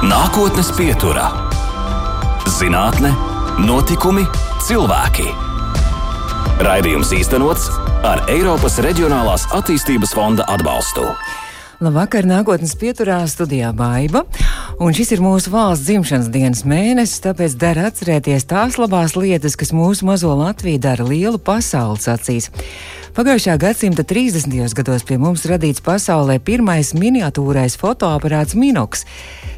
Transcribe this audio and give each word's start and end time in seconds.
Nākotnes 0.00 0.70
pieturā- 0.72 1.26
zinātne, 2.58 3.10
notikumi, 3.60 4.22
cilvēki. 4.64 5.26
Raidījums 6.64 7.10
īstenots 7.12 7.66
ar 8.08 8.22
Eiropas 8.32 8.78
Reģionālās 8.80 9.44
attīstības 9.52 10.14
fonda 10.16 10.46
atbalstu. 10.48 11.04
Labvakar, 11.84 12.24
nākotnes 12.24 12.72
pieturā 12.80 13.18
studijā 13.28 13.74
Baiva. 13.76 14.24
Un 14.80 14.96
šis 14.96 15.12
ir 15.12 15.20
mūsu 15.20 15.52
valsts 15.52 15.84
dzimšanas 15.84 16.32
dienas 16.32 16.64
mēnesis, 16.64 17.20
tāpēc 17.20 17.58
dara 17.60 17.90
atcerēties 17.90 18.48
tās 18.48 18.80
labās 18.80 19.18
lietas, 19.20 19.52
kas 19.52 19.76
mūsu 19.76 20.08
mazo 20.08 20.32
Latviju 20.32 20.80
dara 20.80 21.04
lielu 21.04 21.36
pasaules 21.36 22.08
acīs. 22.08 22.48
Pagājušā 23.10 23.56
gadsimta 23.58 24.04
30. 24.06 24.52
gados 24.78 25.02
pie 25.02 25.16
mums 25.18 25.42
radīts 25.50 25.82
pasaulē 25.82 26.36
pirmais 26.46 26.92
miniatūrais 26.94 27.74
fotoaparāts 27.80 28.54
Minoks. 28.54 29.02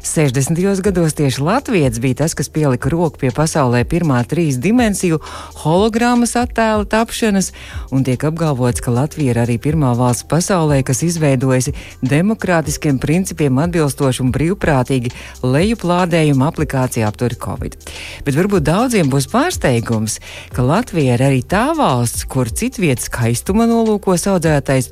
60. 0.03 0.81
gados 0.81 1.13
tieši 1.13 1.41
Latvijas 1.41 1.99
bija 2.01 2.15
tas, 2.23 2.33
kas 2.33 2.49
pielika 2.49 2.89
roku 2.89 3.21
pie 3.21 3.29
pasaulē 3.31 3.83
pirmā 3.87 4.17
trīs 4.27 4.57
dimensiju 4.59 5.19
hologrammas 5.61 6.33
attēla 6.35 6.83
tapšanas, 6.89 7.51
un 7.93 8.03
tiek 8.03 8.25
apgalvots, 8.25 8.81
ka 8.83 8.91
Latvija 8.91 9.31
ir 9.31 9.39
arī 9.45 9.59
pirmā 9.61 9.93
valsts 9.95 10.25
pasaulē, 10.27 10.81
kas 10.83 11.05
izveidojusi 11.05 11.75
demokrātiskiem 12.01 12.97
principiem 12.99 13.61
atbilstošu 13.63 14.25
un 14.25 14.33
brīvprātīgi 14.35 15.13
lejuplādējumu 15.45 16.49
aplikāciju 16.49 17.07
apturi 17.07 17.39
Covid. 17.45 17.77
Bet 18.25 18.35
varbūt 18.41 18.65
daudziem 18.67 19.13
būs 19.13 19.29
pārsteigums, 19.31 20.17
ka 20.51 20.67
Latvija 20.67 21.15
ir 21.15 21.25
arī 21.29 21.45
tā 21.47 21.69
valsts, 21.77 22.25
kur 22.25 22.51
citvietas 22.51 23.13
skaistuma 23.43 23.65
nolūkos 23.67 24.23
audzētais 24.31 24.85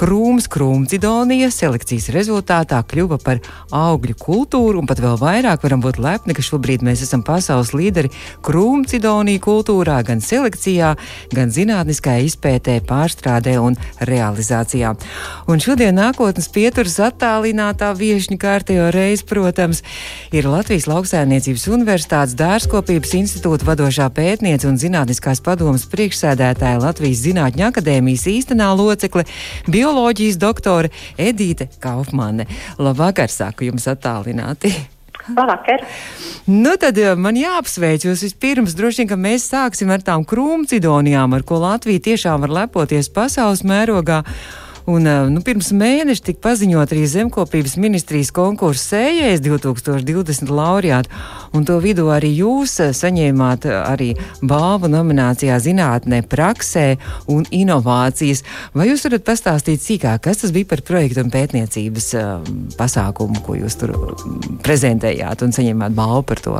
krūms 0.00 0.46
krūmcidonija 0.48 1.50
selekcijas 1.52 2.08
rezultātā 2.14 2.78
kļuva 2.88 3.18
par 3.20 3.42
augļu 3.76 4.14
kultūru, 4.16 4.80
un 4.80 4.88
pat 4.88 5.02
vēl 5.04 5.18
vairāk 5.20 5.60
varam 5.60 5.82
būt 5.84 5.98
lepni, 6.00 6.32
ka 6.32 6.40
šobrīd 6.40 6.80
mēs 6.80 7.02
esam 7.04 7.20
pasaules 7.20 7.74
līderi 7.76 8.08
krūmcidonija 8.40 9.42
kultūrā, 9.44 9.98
gan 10.08 10.24
selekcijā, 10.24 10.94
gan 11.34 11.52
zinātniskajā 11.52 12.24
izpētē, 12.24 12.78
pārstrādē 12.88 13.58
un 13.60 13.76
realizācijā. 14.08 14.94
Un 15.44 15.60
šodien 15.60 16.00
nākotnes 16.00 16.48
pieturas 16.48 16.96
attālinātā 17.04 17.92
viešņa 18.00 18.40
kārtējo 18.40 18.88
reizi, 18.96 19.28
protams, 19.28 19.82
ir 20.32 20.48
Latvijas 20.48 20.88
Lauksaimniecības 20.88 21.68
Universitātes 21.68 22.38
dārzkopības 22.40 23.12
institūta 23.20 23.68
vadošā 23.68 24.08
pētniece 24.16 24.70
un 24.72 24.80
zinātniskās 24.80 25.44
padomas 25.44 25.84
priekšsēdētāja 25.92 26.80
Latvijas 26.80 27.26
Zinātņu 27.28 27.68
akadēmijas 27.90 28.26
īstenā 28.30 28.70
locekle, 28.76 29.24
bioloģijas 29.70 30.38
doktore 30.38 30.90
Edīte 31.18 31.68
Kaufmane. 31.80 32.46
Labvakar, 32.78 33.30
saku 33.30 33.66
jums 33.70 33.88
attālināti! 33.90 34.72
Labvakar! 35.30 35.82
Nu, 36.46 36.76
tad 36.80 36.96
man 37.18 37.36
jāapsveic 37.36 38.06
jūs 38.06 38.22
vispirms. 38.24 38.74
Droši 38.74 39.02
vien, 39.02 39.10
ka 39.10 39.18
mēs 39.18 39.50
sāksim 39.50 39.90
ar 39.92 40.02
tām 40.02 40.24
krūmcidonijām, 40.24 41.34
ar 41.34 41.44
ko 41.46 41.60
Latvija 41.60 42.00
tiešām 42.10 42.46
var 42.46 42.54
lepoties 42.62 43.10
pasaules 43.12 43.62
mērogā. 43.66 44.22
Un, 44.90 45.06
nu, 45.30 45.40
pirms 45.44 45.68
mēneša 45.76 46.24
tika 46.26 46.40
paziņot 46.48 46.92
arī 46.94 47.04
zemkopības 47.06 47.76
ministrijas 47.78 48.32
konkursu 48.34 48.94
sējais 48.94 49.42
2020 49.44 50.50
laureāti, 50.50 51.12
un 51.54 51.66
to 51.68 51.76
vidū 51.82 52.08
arī 52.10 52.32
jūs 52.40 52.74
saņēmāt 52.98 53.68
arī 53.70 54.08
balvu 54.42 54.90
nominācijā 54.90 55.58
zinātnē, 55.62 56.22
praksē 56.30 56.86
un 57.30 57.46
inovācijas. 57.54 58.42
Vai 58.74 58.88
jūs 58.90 59.06
varat 59.06 59.26
pastāstīt 59.28 59.84
sīkāk, 59.84 60.24
kas 60.26 60.42
tas 60.42 60.54
bija 60.56 60.72
par 60.72 60.82
projektu 60.86 61.22
un 61.22 61.30
pētniecības 61.34 62.10
pasākumu, 62.80 63.44
ko 63.46 63.60
jūs 63.60 63.78
tur 63.78 63.94
prezentējāt 64.64 65.46
un 65.46 65.54
saņēmāt 65.54 65.94
balvu 65.94 66.26
par 66.32 66.42
to? 66.42 66.58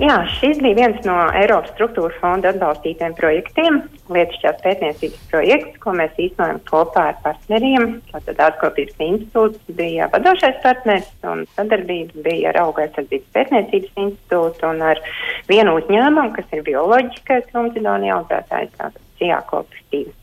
Jā, 0.00 0.14
šis 0.38 0.56
bija 0.64 0.76
viens 0.78 1.02
no 1.04 1.14
Eiropas 1.36 1.74
struktūra 1.74 2.14
fonda 2.16 2.48
atbalstītiem 2.48 3.12
projektiem, 3.18 3.74
lietišķās 4.08 4.62
pētniecības 4.64 5.26
projekts, 5.28 5.74
ko 5.82 5.92
mēs 5.98 6.14
īstenojam 6.16 6.62
kopā 6.70 7.02
ar 7.10 7.18
partneriem. 7.26 7.98
Tātad 8.08 8.40
Atkopības 8.40 8.96
institūts 9.04 9.74
bija 9.76 10.08
vadošais 10.14 10.62
partners 10.64 11.10
un 11.28 11.44
sadarbība 11.58 12.24
bija 12.24 12.54
ar 12.54 12.62
Auga 12.62 12.86
aizsardzības 12.86 13.34
pētniecības 13.36 14.00
institūtu 14.06 14.70
un 14.70 14.80
ar 14.94 15.02
vienu 15.52 15.76
uzņēmumu, 15.82 16.32
kas 16.38 16.56
ir 16.56 16.64
bioloģiskais 16.70 17.50
krumcidonija 17.52 18.16
audzētājs, 18.22 18.72
tātad 18.78 19.02
Cijā 19.20 19.42
kooperatīva. 19.50 20.16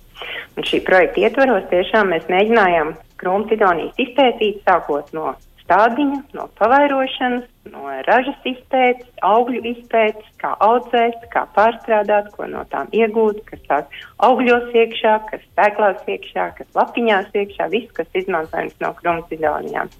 Un 0.57 0.65
šī 0.65 0.81
projekta 0.87 1.27
ietvaros 1.27 1.69
tiešām 1.69 2.09
mēs 2.15 2.25
mēģinājām 2.31 2.95
krumcidonijas 3.21 4.01
izpētīt 4.01 4.65
sākot 4.65 5.13
no 5.13 5.35
stādiņa, 5.69 6.19
no 6.33 6.47
pavairošanas, 6.57 7.45
no 7.69 7.83
ražas 8.07 8.45
izpētes, 8.49 9.05
augļu 9.21 9.61
izpētes, 9.69 10.25
kā 10.41 10.55
audzēt, 10.65 11.27
kā 11.29 11.43
pārstrādāt, 11.53 12.31
ko 12.33 12.47
no 12.49 12.63
tām 12.71 12.89
iegūt, 12.95 13.43
kas 13.45 13.61
tās 13.69 13.99
augļos 14.25 14.73
iekšā, 14.73 15.13
kas 15.29 15.43
stēklās 15.51 16.01
iekšā, 16.09 16.47
kas 16.57 16.79
lapiņās 16.79 17.29
iekšā, 17.37 17.67
viss, 17.69 17.91
kas 17.93 18.09
izmantojams 18.17 18.79
no 18.81 18.93
krumcidonijām. 18.97 19.91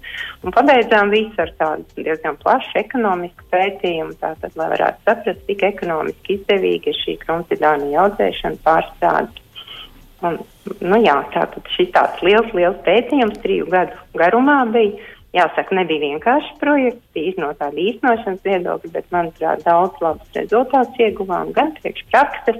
Un 0.42 0.56
pabeidzām 0.56 1.14
visu 1.14 1.44
ar 1.44 1.54
tādu 1.60 2.02
diezgan 2.02 2.40
plašu 2.42 2.74
ekonomisku 2.82 3.46
pētījumu, 3.54 4.18
tātad, 4.18 4.56
lai 4.58 4.72
varētu 4.74 5.06
saprast, 5.06 5.46
cik 5.46 5.62
ekonomiski 5.70 6.40
izdevīgi 6.40 6.90
ir 6.90 6.98
šī 7.04 7.16
krumcidonija 7.22 8.08
audzēšana 8.08 8.60
pārstrāde. 8.66 9.46
Un, 10.26 10.34
nu 10.84 10.98
jā, 11.00 11.14
tātad 11.32 11.70
šis 11.72 11.94
tāds 11.94 12.20
liels, 12.26 12.50
liels 12.52 12.76
pētījums 12.84 13.38
triju 13.40 13.70
gadu 13.72 13.96
garumā 14.18 14.58
bija 14.74 14.98
Jāsaka, 15.30 15.76
nebija 15.78 16.02
vienkārši 16.08 16.56
projekts, 16.58 17.04
bija 17.14 17.36
no 17.38 17.52
tāda 17.58 17.78
īstenošanas 17.78 18.40
viedokļa, 18.46 18.90
bet, 18.96 19.04
manuprāt, 19.14 19.60
daudz 19.62 20.00
labus 20.02 20.32
rezultātus 20.34 21.02
ieguvām 21.06 21.52
gan 21.54 21.70
priekšprakses, 21.76 22.58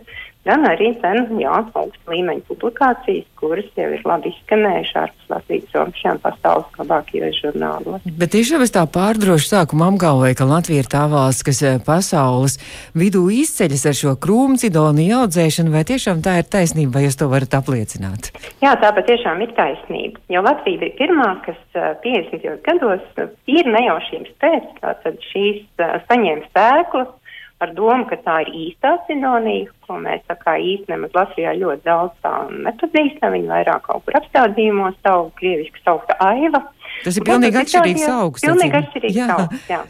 gan 0.49 0.65
arī 0.69 0.93
ten, 1.03 1.27
jā, 1.41 1.53
augsta 1.77 2.13
līmeņa 2.13 2.45
publikācijas, 2.49 3.27
kuras 3.41 3.69
jau 3.77 3.89
ir 3.93 4.03
labi 4.09 4.33
izskanējušas 4.33 4.99
ārpus 5.03 5.33
Latvijas 5.33 5.77
robežām 5.77 6.21
pasaules 6.23 6.79
labākajos 6.81 7.41
žurnālos. 7.45 8.07
Bet 8.21 8.33
tiešām 8.35 8.65
es 8.65 8.75
tā 8.75 8.85
pārdroši 8.91 9.51
sākumā 9.53 9.91
apgalvoju, 9.93 10.39
ka 10.39 10.49
Latvija 10.49 10.85
ir 10.85 10.91
tā 10.91 11.05
valsts, 11.13 11.45
kas 11.47 11.63
eh, 11.67 11.79
pasaules 11.85 12.59
vidū 12.97 13.27
izceļas 13.41 13.87
ar 13.91 13.99
šo 14.01 14.15
krūmcidoniju 14.25 15.21
audzēšanu, 15.25 15.75
vai 15.75 15.85
tiešām 15.89 16.25
tā 16.25 16.39
ir 16.41 16.49
taisnība, 16.51 16.99
vai 16.99 17.07
jūs 17.07 17.21
to 17.21 17.31
varat 17.33 17.57
apliecināt? 17.61 18.33
Jā, 18.65 18.75
tā 18.81 18.93
patiešām 18.97 19.45
ir 19.45 19.55
taisnība, 19.59 20.23
jo 20.33 20.45
Latvija 20.47 20.85
bija 20.85 20.99
pirmā, 21.03 21.31
kas 21.47 21.61
50. 21.77 22.41
Eh, 22.41 22.59
gados 22.67 23.05
ir 23.51 23.69
nejaušības 23.69 24.37
pēc, 24.43 24.75
tātad 24.81 25.21
šīs 25.31 25.65
eh, 25.81 25.97
saņēma 26.09 26.49
stēklas, 26.51 27.13
ar 27.61 27.73
domu, 27.77 28.07
ka 28.09 28.17
tā 28.25 28.41
ir 28.47 28.51
īstā 28.57 28.95
sinonija, 29.07 29.69
ko 29.87 29.99
mēs 30.01 30.23
tā 30.31 30.37
kā 30.41 30.57
īsti 30.57 30.93
nemaz 30.95 31.15
Latvijā 31.17 31.55
ļoti 31.61 31.87
daudz 31.87 32.17
tā 32.25 32.35
nepazīstam. 32.67 33.37
Viņi 33.37 33.51
vairāk 33.53 33.87
kaut 33.87 34.05
kur 34.07 34.19
apstādījumos 34.21 34.99
savu 35.05 35.31
krieviski 35.41 35.83
saukta 35.85 36.17
aiva. 36.25 36.65
Tas 37.05 37.21
ir 37.21 37.27
pilnīgi 37.29 37.61
atšķirīgs 37.63 38.07
augsts. 38.17 38.47
Pilnīgi 38.47 38.79
atšķirīgs 38.81 39.19
jā. 39.21 39.33
augsts, 39.37 39.73
jā. 39.73 39.83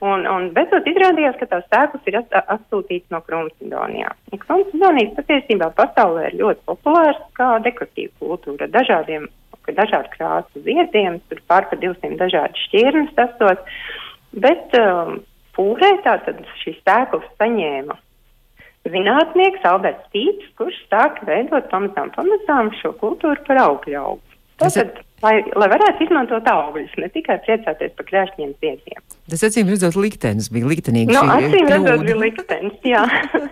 Un, 0.00 0.22
un 0.24 0.46
beidzot 0.56 0.86
izrādījās, 0.88 1.34
ka 1.36 1.48
tās 1.50 1.66
sēklas 1.68 2.06
ir 2.08 2.16
atsūtītas 2.22 3.12
no 3.12 3.20
Krumsidonijām. 3.26 4.16
Krumsidonijas 4.46 5.12
patiesībā 5.18 5.68
pasaulē 5.76 6.30
ir 6.30 6.38
ļoti 6.40 6.64
populārs 6.70 7.20
kā 7.36 7.50
dekoratīva 7.66 8.14
kultūra, 8.22 8.70
dažādiem, 8.72 9.26
dažādu 9.76 10.08
krāsu 10.14 10.62
ziediem, 10.64 11.20
tur 11.28 11.42
pār 11.50 11.68
par 11.70 11.82
200 11.82 12.16
dažādi 12.18 12.64
šķirnes 12.64 13.12
tasot, 13.18 13.60
bet 14.32 14.72
um, 14.80 15.20
pūrē 15.60 15.90
tātad 16.06 16.40
šīs 16.62 16.80
tēklas 16.88 17.28
saņēma 17.36 17.98
zinātnieks 18.88 19.66
Alberts 19.68 20.08
Tīts, 20.14 20.46
kurš 20.56 20.78
sāka 20.88 21.26
veidot 21.28 21.68
pamazām, 21.72 22.08
pamazām 22.16 22.72
šo 22.80 22.94
kultūru 23.02 23.44
par 23.44 23.60
augļu 23.66 23.98
augu. 24.00 24.29
Tātad, 24.60 24.98
lai, 25.24 25.34
lai 25.56 25.68
varētu 25.72 26.04
izmantot 26.04 26.48
augļus, 26.50 26.92
ne 27.00 27.08
tikai 27.14 27.38
priecāties 27.46 27.94
par 27.96 28.06
krēšņiem 28.10 28.52
ziediem. 28.60 29.00
Tas 29.32 29.44
acīm 29.46 29.70
redzot 29.72 29.96
liktenis 29.96 30.50
bija 30.52 30.68
liktenīgs. 30.68 31.14
Nu, 31.14 31.22
acīm 31.32 31.70
redzot 31.70 32.04
bija 32.04 32.18
liktenis, 32.20 32.76
jā. 32.84 33.02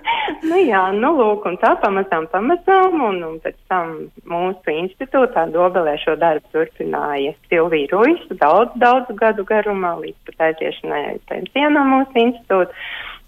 nu 0.51 0.61
jā, 0.61 0.83
nu 0.97 1.13
lūk, 1.17 1.49
un 1.49 1.59
tā 1.63 1.75
pamazām, 1.83 2.29
pamazām, 2.33 3.01
un, 3.09 3.21
un 3.31 3.37
pēc 3.45 3.59
tam 3.73 3.95
mūsu 4.29 4.75
institūtā 4.75 5.49
Dobelē 5.55 5.97
šo 6.03 6.19
darbu 6.21 6.53
turpināja 6.55 7.35
Silvija 7.49 7.93
Ruisa 7.95 8.41
daudz, 8.43 8.77
daudz 8.83 9.13
gadu 9.21 9.47
garumā, 9.49 9.97
līdz 10.03 10.19
pat 10.29 10.51
aiziešanai 10.51 11.21
pensijā 11.31 11.73
no 11.73 11.87
mūsu 11.93 12.27
institūta. 12.27 12.75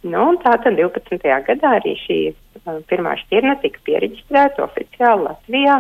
Nu, 0.00 0.31
tā 0.40 0.55
tad 0.64 0.78
12. 0.81 1.20
gadā 1.44 1.75
arī 1.76 1.93
šī 2.06 2.20
uh, 2.32 2.78
pirmā 2.88 3.19
šķirne 3.20 3.58
tika 3.60 3.82
pieregistrēta 3.84 4.64
oficiāli 4.64 5.26
Latvijā. 5.26 5.76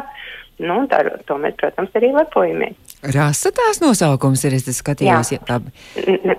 Nu, 0.60 0.82
tā, 0.90 1.00
to 1.28 1.38
mēs, 1.40 1.56
protams, 1.60 1.94
arī 1.96 2.12
lepojamies. 2.12 2.76
Rasa 3.16 3.52
tās 3.56 3.80
nosaukums 3.80 4.44
ir, 4.44 4.58
es 4.58 4.68
skatījos, 4.82 5.32
jā. 5.32 5.40
jā 5.40 5.46
tā. 5.48 5.56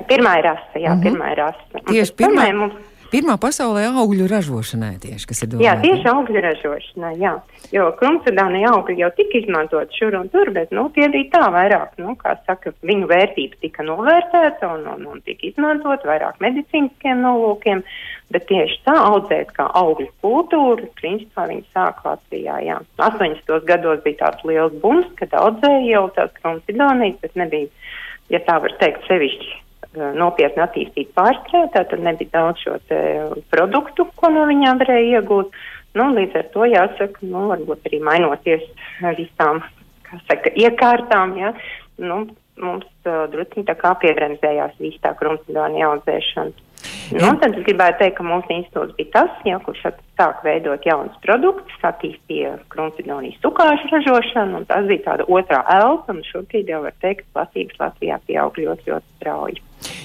Pirmā 0.10 0.38
ir 0.42 0.46
rasa, 0.52 0.74
jā, 0.78 0.94
mhm. 0.94 1.00
-huh. 1.00 1.04
pirmā 1.08 1.32
ir 1.34 1.42
rasa. 1.42 1.84
Tieši 1.90 2.18
pirmā. 2.20 2.48
Mums, 2.54 2.78
Pirmā 3.12 3.34
pasaulē 3.44 3.90
augļu 4.00 4.24
ražošanai 4.32 4.94
tieši, 5.04 5.26
kas 5.28 5.42
ir 5.44 5.50
domāta. 5.52 5.66
Jā, 5.66 5.74
tieši 5.84 6.08
augļu 6.08 6.42
ražošanai, 6.46 7.10
jā. 7.20 7.34
Jo 7.76 7.90
krumsudāni 8.00 8.62
augļi 8.70 9.02
jau 9.02 9.10
tika 9.18 9.36
izmantot 9.42 9.98
šur 9.98 10.16
un 10.16 10.30
tur, 10.32 10.48
bet, 10.56 10.70
nu, 10.72 10.86
tie 10.96 11.10
bija 11.12 11.28
tā 11.34 11.50
vairāk, 11.52 11.98
nu, 12.00 12.14
kā 12.22 12.38
saka, 12.48 12.72
viņu 12.88 13.10
vērtība 13.12 13.60
tika 13.66 13.84
novērtēta 13.84 14.70
un, 14.78 14.86
un, 14.94 15.04
un 15.12 15.24
tika 15.28 15.44
izmantot 15.50 16.06
vairāk 16.08 16.40
medicīniskiem 16.44 17.20
nolūkiem, 17.26 17.82
bet 18.32 18.48
tieši 18.48 18.80
tā 18.86 18.96
audzēt 19.10 19.52
kā 19.58 19.66
augļu 19.82 20.08
kultūru, 20.24 20.88
principā 21.02 21.50
viņi 21.50 21.68
sāk 21.76 22.00
Latvijā, 22.08 22.62
jā. 22.64 22.78
80. 22.96 23.52
gados 23.68 24.00
bija 24.06 24.22
tāds 24.24 24.48
liels 24.48 24.80
bums, 24.80 25.12
kad 25.20 25.36
audzēja 25.36 25.84
jau 25.90 26.06
tās 26.16 26.32
krumsudānijas, 26.40 27.20
bet 27.26 27.36
nebija, 27.44 27.92
ja 28.32 28.40
tā 28.48 28.56
var 28.64 28.78
teikt, 28.80 29.04
sevišķi 29.12 29.60
nopietni 29.96 30.64
attīstīt 30.64 31.12
pārstrādā, 31.18 31.84
tad 31.90 32.00
nebija 32.00 32.32
daudz 32.38 32.64
šo 32.64 32.78
produktu, 33.52 34.08
ko 34.16 34.32
no 34.32 34.48
viņām 34.50 34.80
varēja 34.82 35.20
iegūt. 35.20 35.56
Nu, 36.00 36.08
līdz 36.16 36.38
ar 36.40 36.46
to 36.54 36.68
jāsaka, 36.72 37.26
nu, 37.28 37.50
varbūt 37.52 37.90
arī 37.90 38.00
mainoties 38.08 38.64
visām 39.18 39.60
saka, 40.30 40.54
iekārtām, 40.56 41.36
ja, 41.40 41.52
nu, 42.00 42.24
mums 42.62 42.88
uh, 43.10 43.26
drusku 43.32 43.66
tā 43.68 43.76
kā 43.80 43.92
piebremzējās 44.00 44.78
viss 44.80 45.02
tā 45.04 45.12
krumsudāni 45.20 45.84
audzēšana. 45.88 46.71
Nu, 47.12 47.32
tad 47.42 47.58
es 47.58 47.66
gribētu 47.68 48.00
teikt, 48.00 48.18
ka 48.18 48.26
mūsu 48.26 48.54
institūts 48.56 48.96
bija 48.98 49.12
tas, 49.16 49.40
ja, 49.48 49.58
kurš 49.66 49.84
sāk 50.20 50.44
veidot 50.46 50.86
jaunus 50.88 51.18
produktus, 51.26 51.82
attīstīja 51.88 52.54
krumsidonijas 52.72 53.42
sukāšu 53.44 53.92
ražošanu, 53.92 54.62
un 54.62 54.70
tas 54.70 54.88
bija 54.90 55.06
tāda 55.10 55.28
otrā 55.28 55.64
elpa, 55.76 56.16
un 56.16 56.24
šobrīd 56.28 56.72
jau 56.72 56.84
var 56.86 56.96
teikt, 57.04 57.26
ka 57.26 57.42
platības 57.42 57.84
Latvijā 57.84 58.22
pieaug 58.28 58.62
ļoti, 58.64 58.94
ļoti 58.94 59.18
strauji. 59.20 59.62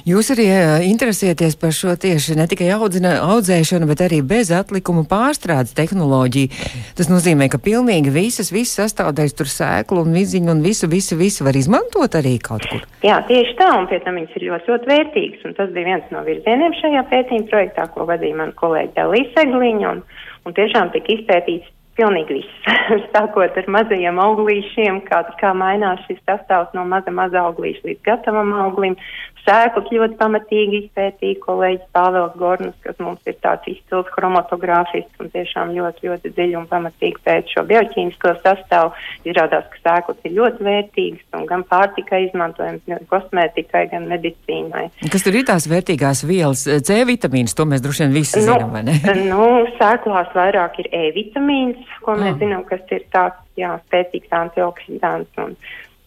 Jūs 0.06 0.28
arī 0.30 0.44
interesēties 0.86 1.56
par 1.58 1.72
šo 1.74 1.96
tieši 1.98 2.36
ne 2.38 2.44
tikai 2.46 2.68
audzina, 2.76 3.16
audzēšanu, 3.26 3.88
bet 3.90 4.04
arī 4.04 4.20
bez 4.22 4.52
atlikuma 4.54 5.02
pārstrādes 5.10 5.74
tehnoloģiju. 5.74 6.60
Tas 6.94 7.10
nozīmē, 7.10 7.48
ka 7.50 7.58
pilnīgi 7.58 8.12
visas, 8.14 8.52
visas 8.54 8.78
sastāvdaļas, 8.84 9.34
tur 9.34 9.50
sēklu 9.50 10.04
un 10.06 10.14
viziņu 10.14 10.54
un 10.54 10.62
visu, 10.62 10.86
visu, 10.86 11.18
visu 11.18 11.42
var 11.42 11.58
izmantot 11.58 12.14
arī 12.20 12.36
kaut 12.38 12.68
kur. 12.70 12.86
Jā, 13.02 13.18
tieši 13.26 13.58
tā, 13.58 13.72
un 13.80 13.90
pie 13.90 13.98
tam 14.04 14.20
viņas 14.20 14.38
ir 14.38 14.46
ļoti, 14.52 14.70
ļoti 14.70 14.92
vērtīgas, 14.92 15.42
un 15.50 15.58
tas 15.58 15.74
bija 15.74 15.90
viens 15.90 16.14
no 16.14 16.22
virzieniem 16.28 16.78
šajā 16.84 17.02
pētījuma 17.10 17.50
projektā, 17.50 17.90
ko 17.90 18.06
vadīja 18.06 18.38
mana 18.44 18.54
kolēģa 18.62 18.94
Delija 19.00 19.32
Segliņa, 19.34 19.90
un, 19.90 20.04
un 20.46 20.60
tiešām 20.60 20.94
tika 20.94 21.16
izpētīts 21.18 21.74
pilnīgi 21.96 22.38
viss. 22.38 22.72
Sākot 23.14 23.56
ar 23.58 23.70
mazajiem 23.72 24.20
auglīšiem, 24.22 25.02
kā, 25.08 25.22
kā 25.40 25.52
mainās 25.56 26.02
šis 26.06 26.20
sastāvs 26.28 26.74
no 26.76 26.84
maza, 26.88 27.12
maza 27.14 27.42
auglīša 27.48 27.88
līdz 27.88 28.02
gatavam 28.06 28.52
auglim, 28.66 28.96
sēklas 29.46 29.90
ļoti 29.94 30.16
pamatīgi 30.18 30.80
izpētīja 30.84 31.38
kolēģis 31.44 31.86
Pāvils 31.96 32.34
Gornus, 32.40 32.74
kas 32.84 32.98
mums 33.02 33.22
ir 33.30 33.36
tāds 33.44 33.68
izcils 33.70 34.08
chromatogrāfists 34.14 35.22
un 35.22 35.30
tiešām 35.34 35.72
ļoti, 35.76 36.08
ļoti 36.10 36.32
dziļi 36.34 36.58
un 36.60 36.66
pamatīgi 36.70 37.22
pēc 37.26 37.54
šo 37.54 37.64
bioķīmisko 37.70 38.34
sastāvu. 38.42 38.92
Izrādās, 39.28 39.66
ka 39.72 39.82
sēklas 39.82 40.26
ir 40.26 40.36
ļoti 40.36 40.66
vērtīgas 40.66 41.38
un 41.38 41.46
gan 41.50 41.64
pārtikai 41.70 42.24
izmantojams, 42.26 42.84
gan 42.90 43.04
kosmētikai, 43.10 43.86
gan 43.92 44.08
medicīnai. 44.10 44.86
Kas 45.12 45.26
tur 45.26 45.38
ir 45.38 45.46
tās 45.48 45.68
vērtīgās 45.70 46.24
vielas? 46.28 46.66
C 46.66 47.00
vitamīns, 47.08 47.56
to 47.56 47.68
mēs 47.68 47.84
droši 47.84 48.06
vien 48.06 48.16
visi 48.16 48.42
nu, 48.42 48.48
zinām, 48.50 48.74
vai 48.74 48.84
ne? 48.86 48.98
Nu, 49.30 49.66
sēklās 49.78 50.32
vairāk 50.36 50.80
ir 50.82 50.90
E 50.96 51.10
vitamīns, 51.16 51.82
ko 52.04 52.16
mēs 52.18 52.34
ah. 52.34 52.40
zinām, 52.40 52.64
kas 52.68 52.82
ir 52.94 53.04
tāds, 53.14 53.38
jā, 53.58 53.74
spēcīgs 53.86 54.32
antioksidants 54.38 55.42
un, 55.42 55.56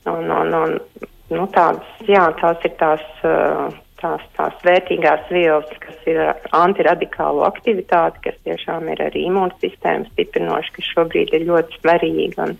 un, 0.09 0.31
un, 0.33 0.55
un 0.59 1.09
nu, 1.33 1.45
tādas, 1.53 1.87
jā, 2.09 2.25
tās 2.39 2.65
ir 2.67 2.73
tās, 2.79 3.03
tās, 4.01 4.23
tās 4.37 4.61
vērtīgās 4.65 5.27
vielas, 5.33 5.71
kas 5.83 6.07
ir 6.09 6.21
antiradikālo 6.55 7.45
aktivitāti, 7.47 8.23
kas 8.27 8.37
tiešām 8.47 8.89
ir 8.93 9.03
arī 9.09 9.25
imūnsistēmas 9.29 10.11
stiprinoši, 10.13 10.75
kas 10.77 10.93
šobrīd 10.93 11.33
ir 11.35 11.47
ļoti 11.49 11.81
svarīgi. 11.81 12.29
Un, 12.45 12.55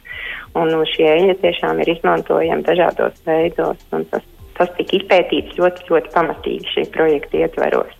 un 0.59 0.75
šie 0.93 1.07
eļļa 1.15 1.39
tiešām 1.43 1.81
ir 1.83 1.93
izmantojami 1.95 2.67
dažādos 2.67 3.23
veidos. 3.27 3.81
Tas, 3.91 4.27
tas 4.59 4.71
tika 4.77 4.97
izpētīts 4.99 5.57
ļoti, 5.59 5.87
ļoti 5.89 6.13
pamatīgi 6.13 6.73
šī 6.75 6.85
projekta 6.93 7.43
ietveros. 7.45 7.95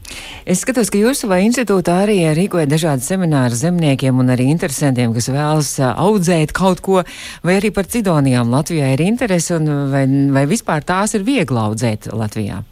Es 0.49 0.63
skatos, 0.63 0.91
ka 0.91 0.99
jūs 0.99 1.23
savā 1.23 1.39
institūtā 1.45 1.99
arī 2.05 2.19
rīkojat 2.37 2.71
dažādas 2.71 3.07
seminārus 3.09 3.63
zemniekiem 3.63 4.19
un 4.19 4.33
arī 4.33 4.49
interesantiem, 4.53 5.13
kas 5.15 5.29
vēlas 5.33 5.75
audzēt 5.89 6.55
kaut 6.57 6.83
ko, 6.85 7.03
vai 7.45 7.59
arī 7.59 7.71
par 7.75 7.89
cidonijām 7.89 8.51
Latvijā 8.53 8.93
ir 8.95 9.05
interese, 9.05 9.55
un 9.59 9.91
vai, 9.93 10.03
vai 10.35 10.49
vispār 10.49 10.85
tās 10.87 11.15
ir 11.17 11.25
viegli 11.27 11.63
audzēt 11.67 12.11
Latvijā? 12.13 12.63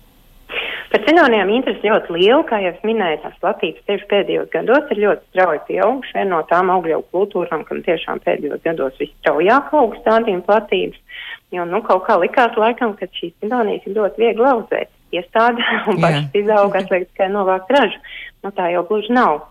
Par 0.87 1.01
cidonijām 1.03 1.49
interesi 1.51 1.83
ļoti 1.83 2.13
liela, 2.15 2.43
kā 2.47 2.61
jau 2.63 2.69
es 2.71 2.83
minēju, 2.87 3.17
tās 3.25 3.39
platības 3.43 3.83
tieši 3.89 4.05
pēdējos 4.07 4.47
gados 4.53 4.93
ir 4.93 5.01
ļoti 5.03 5.25
strauji 5.33 5.59
pieauguši. 5.67 6.13
Viena 6.15 6.29
no 6.31 6.39
tām 6.47 6.71
augļu 6.71 7.01
kultūrām, 7.11 7.65
kam 7.67 7.81
tiešām 7.83 8.21
pēdējos 8.23 8.63
gados 8.63 8.95
visstraujāk 9.01 9.73
aug 9.75 9.97
stādījuma 9.99 10.47
platības. 10.47 11.01
Jo, 11.55 11.63
nu, 11.63 11.79
kaut 11.85 12.03
kā 12.07 12.17
likās 12.19 12.57
laikam, 12.59 12.93
ka 12.99 13.07
šīs 13.15 13.35
cidonijas 13.39 13.85
ir 13.87 13.95
ļoti 13.95 14.23
viegli 14.23 14.47
audzēt 14.49 14.91
iestāde 15.15 15.63
un 15.87 16.01
pašas 16.03 16.33
izauga, 16.35 16.81
atliek 16.83 17.07
tikai 17.11 17.29
novākt 17.31 17.71
ražu. 17.71 18.01
Nu, 18.43 18.51
tā 18.55 18.67
jau 18.73 18.83
gluži 18.89 19.15
nav. 19.15 19.45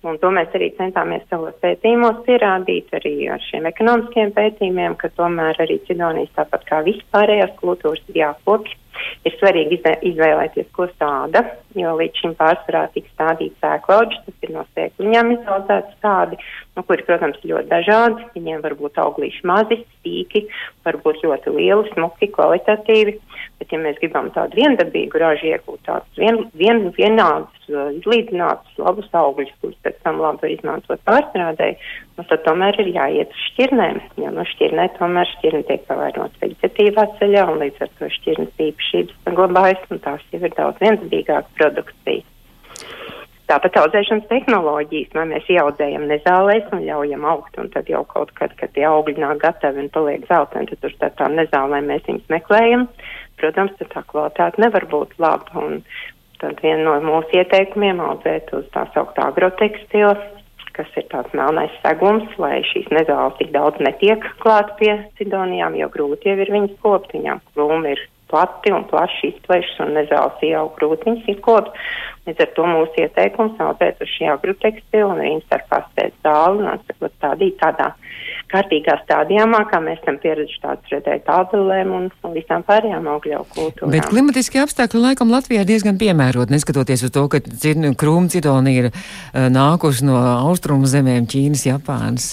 Un 0.00 0.16
to 0.16 0.30
mēs 0.32 0.54
arī 0.56 0.70
centāmies 0.78 1.26
savos 1.28 1.56
pētījumos 1.60 2.22
pierādīt, 2.24 2.88
arī 2.96 3.12
ar 3.34 3.42
šiem 3.44 3.66
ekonomiskiem 3.68 4.30
pētījumiem, 4.36 4.94
ka 5.00 5.10
tomēr 5.18 5.60
arī 5.60 5.76
cidonijas, 5.88 6.32
tāpat 6.38 6.64
kā 6.70 6.78
vispārējās 6.86 7.52
kultūras, 7.60 8.06
ir 8.08 8.22
jākopja. 8.22 8.78
Ir 9.24 9.34
svarīgi 9.38 9.78
izvēlēties, 10.10 10.68
ko 10.76 10.86
stāda, 10.90 11.42
jo 11.78 11.92
līdz 11.98 12.22
šim 12.22 12.34
pārsvarā 12.38 12.82
tika 12.94 13.08
stādīts 13.14 13.60
sēklauģis, 13.62 14.22
tas 14.26 14.46
ir 14.46 14.52
no 14.54 14.64
sēkliņām 14.76 15.32
izaudzēts 15.36 15.94
stādi, 15.98 16.38
nu, 16.76 16.84
kuri, 16.88 17.04
protams, 17.08 17.40
ļoti 17.44 17.70
dažādi. 17.70 18.26
Viņiem 18.36 18.64
var 18.64 18.76
būt 18.80 19.00
auglīši 19.00 19.46
mazi, 19.48 19.80
stīki, 20.00 20.44
varbūt 20.88 21.22
ļoti 21.24 21.54
lieli, 21.56 21.92
smuki, 21.94 22.30
kvalitatīvi. 22.34 23.16
Bet, 23.60 23.72
ja 23.72 23.80
mēs 23.80 24.00
gribam 24.00 24.30
tādu 24.34 24.60
viendabīgu 24.60 25.20
ražu 25.20 25.50
iegūt, 25.52 25.82
tādus 25.88 26.20
vien, 26.20 26.42
vien, 26.56 26.86
vienādus, 26.96 27.70
izlīdzinātus, 28.00 28.78
labus 28.80 29.10
augļus, 29.16 29.52
kurus 29.60 29.80
pēc 29.90 30.00
tam 30.06 30.22
labi 30.22 30.54
izmantot 30.54 31.02
pārstrādē, 31.08 31.74
nu, 32.16 32.24
tad 32.30 32.44
tomēr 32.46 32.78
ir 32.84 32.92
jāiet 32.94 33.34
uz 33.34 33.44
šķirnēm. 33.50 34.00
Jo 34.22 34.32
no 34.34 34.46
šķirnē 34.46 34.88
tomēr 34.96 35.28
šķirne 35.34 35.66
tiek 35.68 35.86
pavainots 35.90 36.42
veģetatīvā 36.42 37.06
ceļā, 37.18 37.46
un 37.50 37.62
līdz 37.64 37.86
ar 37.86 37.94
to 37.98 38.10
šķirnes 38.16 38.66
īpašības 38.70 39.22
saglabājas, 39.26 39.86
un 39.90 40.04
tās 40.06 40.26
jau 40.30 40.44
ir 40.46 40.54
daudz 40.56 40.84
viendabīgāka 40.84 41.58
produkcija. 41.58 42.22
Tāpat 43.50 43.80
audzēšanas 43.80 44.28
tehnoloģijas, 44.30 45.10
vai 45.16 45.24
mēs 45.32 45.48
ieaudzējam 45.50 46.04
nezālēs 46.06 46.68
un 46.70 46.84
ļaujam 46.86 47.24
augt, 47.26 47.56
un 47.58 47.66
tad 47.74 47.88
jau 47.90 48.04
kaut 48.06 48.30
kad, 48.38 48.54
kad 48.60 48.70
tie 48.76 48.84
augļi 48.86 49.16
nāk 49.18 49.40
gatavi 49.42 49.82
un 49.82 49.88
paliek 49.90 50.22
zeltaini, 50.28 50.70
tad 50.70 50.84
tur 50.84 50.94
tā 51.00 51.08
tām 51.18 51.34
nezālēm 51.34 51.90
mēs 51.90 52.06
viņus 52.06 52.30
meklējam. 52.30 52.86
Protams, 53.42 53.74
tad 53.80 53.90
tā 53.90 54.04
kvalitāte 54.06 54.62
nevar 54.62 54.86
būt 54.92 55.18
laba, 55.18 55.50
un 55.58 55.80
tad 56.40 56.60
viena 56.64 56.84
no 56.86 56.98
mūsu 57.04 57.40
ieteikumiem 57.40 58.00
audzēt 58.04 58.52
uz 58.56 58.68
tā 58.74 58.86
sauktā 58.94 59.28
agrotekstila, 59.30 60.14
kas 60.76 60.88
ir 60.96 61.06
tāds 61.12 61.34
melnais 61.36 61.74
segums, 61.82 62.28
lai 62.40 62.60
šīs 62.70 62.88
nezāles 62.94 63.36
tik 63.40 63.52
daudz 63.54 63.80
netiek 63.84 64.24
klāt 64.42 64.72
pie 64.78 64.94
cidonijām, 65.18 65.76
jo 65.78 65.90
grūti 65.92 66.30
jau 66.30 66.38
ir 66.40 66.52
viņas 66.54 66.78
kopt, 66.84 67.12
viņām 67.16 67.42
krūmi 67.52 67.94
ir 67.96 68.06
plati 68.30 68.72
un 68.72 68.86
plaši 68.86 69.32
izplešas 69.32 69.80
un 69.84 69.96
nezāles 69.98 70.44
ieaug 70.46 70.70
grūtiņas 70.78 71.30
izkopt. 71.34 71.74
Līdz 72.28 72.44
ar 72.44 72.52
to 72.56 72.66
mūsu 72.70 73.02
ieteikums 73.04 73.62
audzēt 73.64 74.02
uz 74.04 74.12
šī 74.14 74.30
agrotekstilu 74.36 75.10
un 75.10 75.22
arī 75.24 75.32
ar 75.56 75.64
pastēt 75.72 76.14
zāli 76.24 76.62
un 76.62 76.70
atsakot 76.76 77.16
stādīt 77.16 77.58
tādā 77.62 77.90
kārtīgā 78.50 78.96
stādījumā, 79.04 79.62
kā 79.70 79.80
mēs 79.84 80.00
esam 80.02 80.18
pieraduši 80.22 80.60
tādas 80.62 80.94
redzēt 80.94 81.30
ābelēm 81.30 81.94
un, 81.96 82.08
un 82.26 82.34
visām 82.36 82.64
pārējām 82.66 83.08
augļu 83.14 83.42
kultūrām. 83.54 83.94
Bet 83.94 84.10
klimatiskie 84.10 84.62
apstākļi 84.64 85.04
laikam 85.06 85.32
Latvijā 85.32 85.64
ir 85.64 85.70
diezgan 85.70 86.00
piemērot, 86.00 86.52
neskatoties 86.52 87.06
uz 87.08 87.14
to, 87.14 87.26
ka 87.32 87.42
krūmu 88.00 88.32
cidoni 88.32 88.76
ir 88.82 88.90
uh, 88.90 89.48
nākuši 89.52 90.08
no 90.08 90.18
austrumu 90.50 90.90
zemēm 90.90 91.28
Ķīnas, 91.30 91.66
Japānas. 91.70 92.30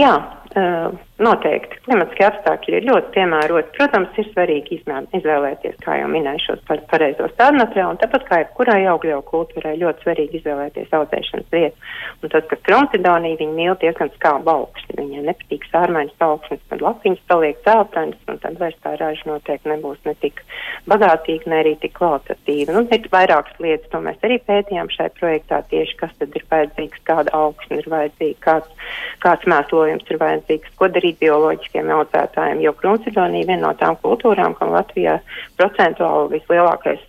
Jā, 0.00 0.14
uh, 0.52 1.05
Noteikti. 1.16 1.78
Klimatiskie 1.86 2.26
apstākļi 2.26 2.74
ir 2.76 2.86
ļoti 2.90 3.14
piemēroti. 3.14 3.70
Protams, 3.78 4.18
ir 4.20 4.26
svarīgi 4.34 4.76
izmēr, 4.76 5.06
izvēlēties, 5.16 5.78
kā 5.80 5.94
jau 5.96 6.10
minēju, 6.12 6.42
šos 6.44 6.82
pareizos 6.90 7.32
tādmateriālus, 7.38 7.94
un 7.96 8.00
tāpat 8.02 8.26
kā 8.28 8.40
jebkurai 8.42 8.82
augļu 8.92 9.22
kultūrai, 9.30 9.78
ļoti 9.80 10.04
svarīgi 10.04 10.42
izvēlēties 10.42 10.92
audzēšanas 10.98 11.48
vietu. 11.54 11.88
Un 12.20 12.32
tas, 12.34 12.44
ka 12.50 12.58
kromsidonija 12.68 13.40
viņi 13.40 13.56
mīl 13.56 13.78
diezgan 13.80 14.12
skābu 14.18 14.52
augstu, 14.52 14.98
viņai 15.00 15.22
nepatīk 15.30 15.64
sārmaiņas 15.70 16.26
augsnes, 16.26 16.60
tad 16.68 16.84
lapiņas 16.84 17.24
paliek 17.32 17.64
zeltainas, 17.64 18.20
un 18.28 18.42
tad 18.44 18.60
vairs 18.60 18.76
tā 18.84 18.92
raža 19.00 19.30
noteikti 19.30 19.72
nebūs 19.72 20.04
ne 20.04 20.16
tik 20.20 20.44
bagātīga, 20.84 21.48
ne 21.48 21.62
arī 21.62 21.74
tik 21.80 21.96
kvalitatīva. 21.96 22.76
Nu, 22.76 22.84
ir 22.92 23.08
vairākas 23.12 23.56
lietas, 23.64 23.88
to 23.88 24.02
mēs 24.04 24.20
arī 24.26 24.36
pētījām 24.44 24.92
šai 24.92 25.08
projektā 25.16 25.62
tieši, 25.72 25.96
kas 26.02 26.12
tad 26.20 26.36
ir 26.36 26.44
vajadzīgs, 26.52 27.02
kāda 27.08 27.32
augsne 27.40 27.80
ir 27.80 27.88
vajadzīga, 27.88 28.38
kāds, 28.44 28.92
kāds 29.24 29.48
mēslojums 29.48 30.12
ir 30.12 30.20
vajadzīgs, 30.20 30.76
ko 30.76 30.92
darīt 30.92 31.05
darīt 31.06 31.20
bioloģiskiem 31.20 31.90
audzētājiem, 31.90 32.62
jo 32.64 32.72
kruncidonija 32.74 33.46
viena 33.46 33.68
no 33.68 33.74
tām 33.78 33.96
kultūrām, 34.02 34.54
kam 34.58 34.72
Latvijā 34.74 35.20
procentuāli 35.56 36.40
vislielākais, 36.40 37.02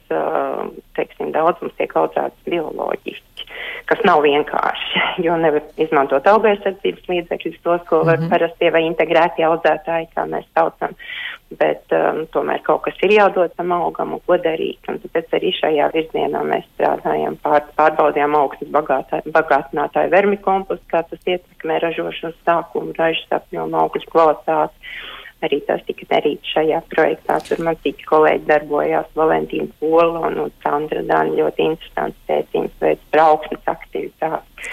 teiksim, 0.96 1.32
daudzums 1.32 1.74
tiek 1.78 1.94
audzēts 1.96 2.38
bioloģiski. 2.46 3.37
Kas 3.88 4.04
nav 4.08 4.22
vienkārši, 4.26 5.02
jo 5.26 5.38
nevar 5.40 5.66
izmantot 5.82 6.28
augaisardzības 6.28 7.10
līdzekļus, 7.12 7.58
tos, 7.64 7.82
ko 7.90 8.04
var 8.04 8.18
mm 8.18 8.24
-hmm. 8.24 8.30
parastie 8.34 8.72
vai 8.72 8.84
integrēti 8.88 9.46
audzētāji, 9.48 10.10
kā 10.16 10.26
mēs 10.30 10.48
saucam, 10.58 10.96
bet 11.60 11.96
um, 11.96 12.24
tomēr 12.36 12.62
kaut 12.68 12.82
kas 12.88 12.98
ir 13.08 13.16
jādod 13.16 13.54
tam 13.56 13.72
augam 13.72 14.14
un 14.18 14.24
ko 14.28 14.38
darīt, 14.38 14.80
un 14.92 15.00
tāpēc 15.04 15.38
arī 15.40 15.54
šajā 15.60 15.92
virzienā 15.94 16.44
mēs 16.44 16.66
strādājam, 16.76 17.38
pār, 17.44 17.64
pārbaudījām 17.80 18.36
augsnes 18.36 18.74
bagātinātāju 19.38 20.12
vermikompostu, 20.12 20.86
kā 20.92 21.04
tas 21.10 21.20
ietekmē 21.26 21.80
ražošanas 21.80 22.42
sākumu, 22.46 22.96
ražas 22.98 23.40
apjomu, 23.40 23.78
augļu 23.78 24.12
kvalitāti 24.12 24.76
arī 25.46 25.60
tas 25.68 25.84
tika 25.88 26.08
darīts 26.12 26.54
šajā 26.56 26.82
projektā. 26.94 27.40
Tur 27.48 27.64
man 27.66 27.80
citi 27.84 28.08
kolēģi 28.10 28.48
darbojās, 28.50 29.10
Valentīna 29.18 29.70
Pola 29.82 30.24
un, 30.30 30.40
un 30.46 30.54
Sandra 30.64 31.04
Dāna 31.08 31.36
ļoti 31.38 31.68
interesants 31.72 32.18
pētījums 32.30 32.78
veids 32.82 33.04
brauksmes 33.14 33.74
aktivitātes. 33.74 34.72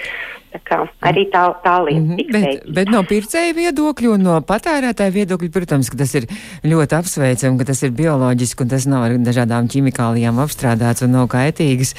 Tā 0.54 0.60
kā 0.62 0.76
arī 1.02 1.24
tā, 1.32 1.48
tā 1.64 1.72
lieta. 1.82 2.00
Mm 2.00 2.10
-hmm, 2.14 2.32
bet, 2.32 2.74
bet 2.74 2.90
no 2.94 3.00
pircēja 3.02 3.54
viedokļa 3.56 4.12
un 4.14 4.22
no 4.22 4.34
patērētāja 4.40 5.10
viedokļa, 5.10 5.50
protams, 5.50 5.90
ka 5.90 5.98
tas 5.98 6.14
ir 6.14 6.28
ļoti 6.62 6.94
apsveicami, 6.94 7.58
ka 7.58 7.64
tas 7.64 7.82
ir 7.82 7.90
bioloģiski 7.90 8.62
un 8.62 8.68
tas 8.68 8.86
nav 8.86 9.02
ar 9.02 9.16
dažādām 9.18 9.66
ķimikālijām 9.66 10.38
apstrādāts 10.38 11.02
un 11.02 11.10
nav 11.10 11.26
kaitīgas 11.28 11.94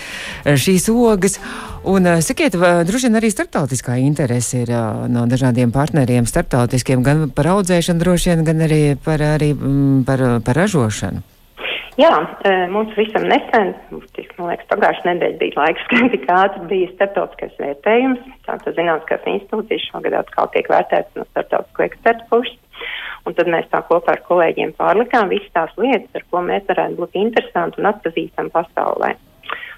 šīs 0.45 0.87
ogas. 0.89 1.39
Un 1.83 2.07
sakiet, 2.21 2.55
droši 2.87 3.07
vien 3.07 3.19
arī 3.19 3.29
starptautiskā 3.29 3.99
interese 3.99 4.63
ir 4.63 4.71
no 5.11 5.27
dažādiem 5.27 5.71
partneriem, 5.71 6.25
starptautiskiem, 6.25 7.03
gan 7.03 7.29
par 7.29 7.45
audzēšanu 7.47 7.99
droši 7.99 8.29
vien, 8.29 8.43
gan 8.43 8.61
arī 8.61 8.95
par, 8.95 9.19
arī, 9.19 9.51
par, 10.05 10.41
par 10.41 10.55
ražošanu. 10.55 11.34
Jā, 11.95 12.11
e, 12.43 12.51
mums 12.67 12.91
visam 12.97 13.23
nesen, 13.31 13.69
tik, 14.17 14.33
man 14.35 14.49
liekas, 14.51 14.67
pagājušajā 14.67 15.13
nedēļā 15.13 15.37
bija 15.39 15.59
laiks, 15.61 15.85
kad 15.91 16.09
tik 16.11 16.25
ātri 16.35 16.65
bija 16.71 16.89
starptautiskais 16.91 17.53
vērtējums. 17.61 18.25
Tātad 18.47 18.75
zinātniskās 18.75 19.29
institūcijas 19.31 19.85
šogad 19.91 20.17
atkal 20.19 20.51
tiek 20.51 20.67
vērtētas 20.73 21.15
no 21.15 21.23
starptautisko 21.29 21.85
ekspertu 21.87 22.27
puses. 22.33 22.59
Un 23.25 23.37
tad 23.37 23.47
mēs 23.49 23.69
tā 23.71 23.79
kopā 23.87 24.17
ar 24.17 24.25
kolēģiem 24.27 24.75
pārlikām 24.77 25.31
visas 25.31 25.53
tās 25.55 25.71
lietas, 25.79 26.11
ar 26.19 26.27
ko 26.29 26.43
mēs 26.45 26.67
varētu 26.67 26.99
būt 26.99 27.15
interesanti 27.21 27.79
un 27.81 27.89
atpazīstami 27.93 28.51
pasaulē. 28.53 29.15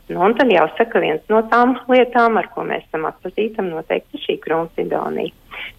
Nu, 0.07 0.21
un 0.23 0.37
tad 0.37 0.47
jāsaka, 0.47 1.01
viens 1.03 1.23
no 1.27 1.41
tām 1.51 1.73
lietām, 1.91 2.37
ar 2.39 2.47
ko 2.53 2.63
mēs 2.67 2.85
esam 2.85 3.03
atpazīstami, 3.09 3.73
noteikti 3.75 4.15
ir 4.15 4.23
šī 4.23 4.35
krūmsidonija. 4.45 5.33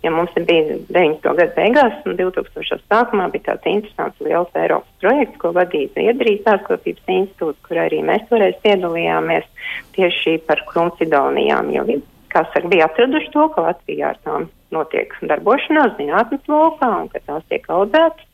Ja 0.04 0.10
mums 0.12 0.34
bija 0.36 0.76
90. 0.90 1.22
gada 1.24 1.54
beigās 1.56 2.04
un 2.04 2.18
2000. 2.18 2.80
sākumā 2.90 3.30
bija 3.32 3.46
tāds 3.46 3.70
interesants 3.70 4.20
liels 4.20 4.58
Eiropas 4.58 5.00
projekts, 5.00 5.40
ko 5.40 5.54
vadīja 5.56 5.94
Zviedrijas 5.94 6.52
ārstniecības 6.52 7.14
institūts, 7.14 7.64
kur 7.64 7.80
arī 7.86 8.02
mēs 8.04 8.28
toreiz 8.28 8.58
piedalījāmies 8.66 9.48
tieši 9.96 10.38
par 10.50 10.60
krūmsidonijām, 10.68 11.72
jo, 11.72 11.86
saka, 12.34 12.66
bija 12.68 12.90
atraduši 12.90 13.32
to, 13.32 13.48
ka 13.54 13.68
Latvijā 13.70 14.12
ar 14.12 14.22
tām 14.26 14.48
notiek 14.74 15.14
darbošanās 15.30 15.96
zinātnes 15.96 16.50
lokā 16.52 16.90
un 17.00 17.08
ka 17.12 17.22
tās 17.24 17.46
tiek 17.48 17.64
audzētas. 17.72 18.26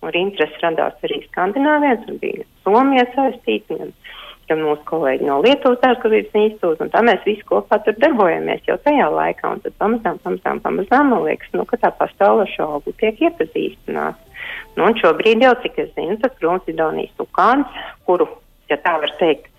Un 0.00 0.14
interesi 0.16 0.62
radās 0.62 1.02
arī 1.04 1.18
Skandināvijas, 1.26 2.06
un 2.08 2.20
bija 2.22 2.46
Somija 2.64 3.02
iesaistīta, 3.04 3.76
un 3.76 3.90
gan 4.50 4.64
mūsu 4.64 4.82
kolēģi 4.88 5.28
no 5.28 5.38
Lietuvas 5.44 5.84
ārstniecības 5.86 6.38
institūta, 6.42 6.86
un 6.86 6.92
tā 6.92 7.02
mēs 7.06 7.22
visi 7.26 7.46
kopā 7.48 7.80
tur 7.86 7.96
darbojamies 8.02 8.66
jau 8.68 8.76
tajā 8.84 9.06
laikā, 9.14 9.54
un 9.54 9.62
tad 9.64 9.76
pamazām, 9.82 10.18
pamazām, 10.24 10.62
pamazām, 10.64 11.12
man 11.14 11.24
liekas, 11.28 11.52
nu, 11.56 11.66
ka 11.70 11.78
tā 11.80 11.92
pasaule 11.98 12.48
šo 12.50 12.68
augu 12.76 12.94
tiek 13.00 13.22
iepazīstināta. 13.28 14.18
Nu, 14.76 14.86
un 14.86 14.96
šobrīd 14.98 15.42
jau, 15.44 15.54
cik 15.62 15.78
es 15.82 15.90
zinu, 15.96 16.18
tas 16.22 16.34
Krūnsidonijas 16.40 17.14
tukāns, 17.18 17.80
kuru, 18.08 18.28
ja 18.70 18.78
tā 18.82 18.96
var 19.02 19.14
teikt, 19.20 19.50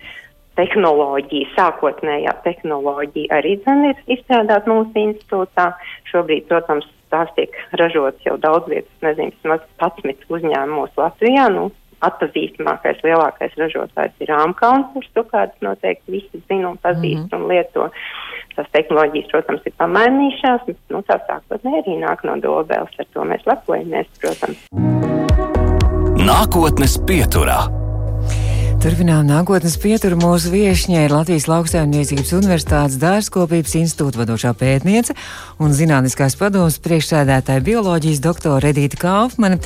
tehnoloģija, 0.58 1.52
sākotnējā 1.56 2.32
tehnoloģija 2.44 3.38
arī 3.38 3.54
zin 3.64 3.86
ir 3.88 4.00
izstrādāta 4.12 4.68
mūsu 4.68 4.92
institūtā. 5.00 5.70
Šobrīd, 6.10 6.44
protams, 6.50 6.88
tās 7.12 7.32
tiek 7.36 7.56
ražotas 7.80 8.24
jau 8.26 8.36
daudz 8.40 8.68
vietas, 8.72 8.92
nezinu, 9.04 9.32
vismaz 9.38 9.64
11 9.80 10.28
uzņēmumos 10.32 10.98
Latvijā, 11.00 11.48
nu, 11.54 11.70
atpazīstamākais, 12.08 13.02
lielākais 13.06 13.56
ražotājs 13.60 14.22
ir 14.22 14.32
Rāmkalns, 14.32 14.90
kurš 14.94 15.10
tukāds 15.16 15.64
noteikti 15.64 16.16
visi 16.16 16.42
zina 16.48 16.72
un 16.72 16.78
pazīst 16.82 17.26
mm 17.26 17.28
-hmm. 17.30 17.42
un 17.42 17.48
lieto. 17.48 17.90
Tās 18.56 18.68
tehnoloģijas, 18.72 19.30
protams, 19.30 19.62
ir 19.66 19.72
pamainījušās, 19.80 20.66
bet 20.66 20.76
nu, 20.88 21.02
tā 21.08 21.16
sākotnēji 21.28 21.82
arī 21.82 21.94
nāk 22.02 22.24
no 22.28 22.36
dobēles, 22.36 22.98
ar 22.98 23.06
to 23.12 23.24
mēs 23.24 23.46
lepojamies, 23.46 24.10
protams. 24.20 24.66
Nākotnes 26.26 26.98
pieturā. 27.08 27.82
Turpinām 28.82 29.28
nākotnes 29.28 29.76
pieturu 29.78 30.16
mūsu 30.18 30.50
viešņai 30.50 31.04
ir 31.06 31.12
Latvijas 31.14 31.44
Lauksaimniecības 31.46 32.32
Universitātes 32.34 32.96
dārzkopības 32.98 33.76
institūta 33.78 34.18
vadošā 34.18 34.50
pētniece 34.58 35.14
un 35.62 35.74
zinātniskās 35.76 36.34
padomas 36.38 36.78
priekšsēdētāja 36.82 37.62
bioloģijas 37.64 38.20
doktora 38.22 38.72
Edīta 38.72 38.98
Kaufmane. 39.00 39.58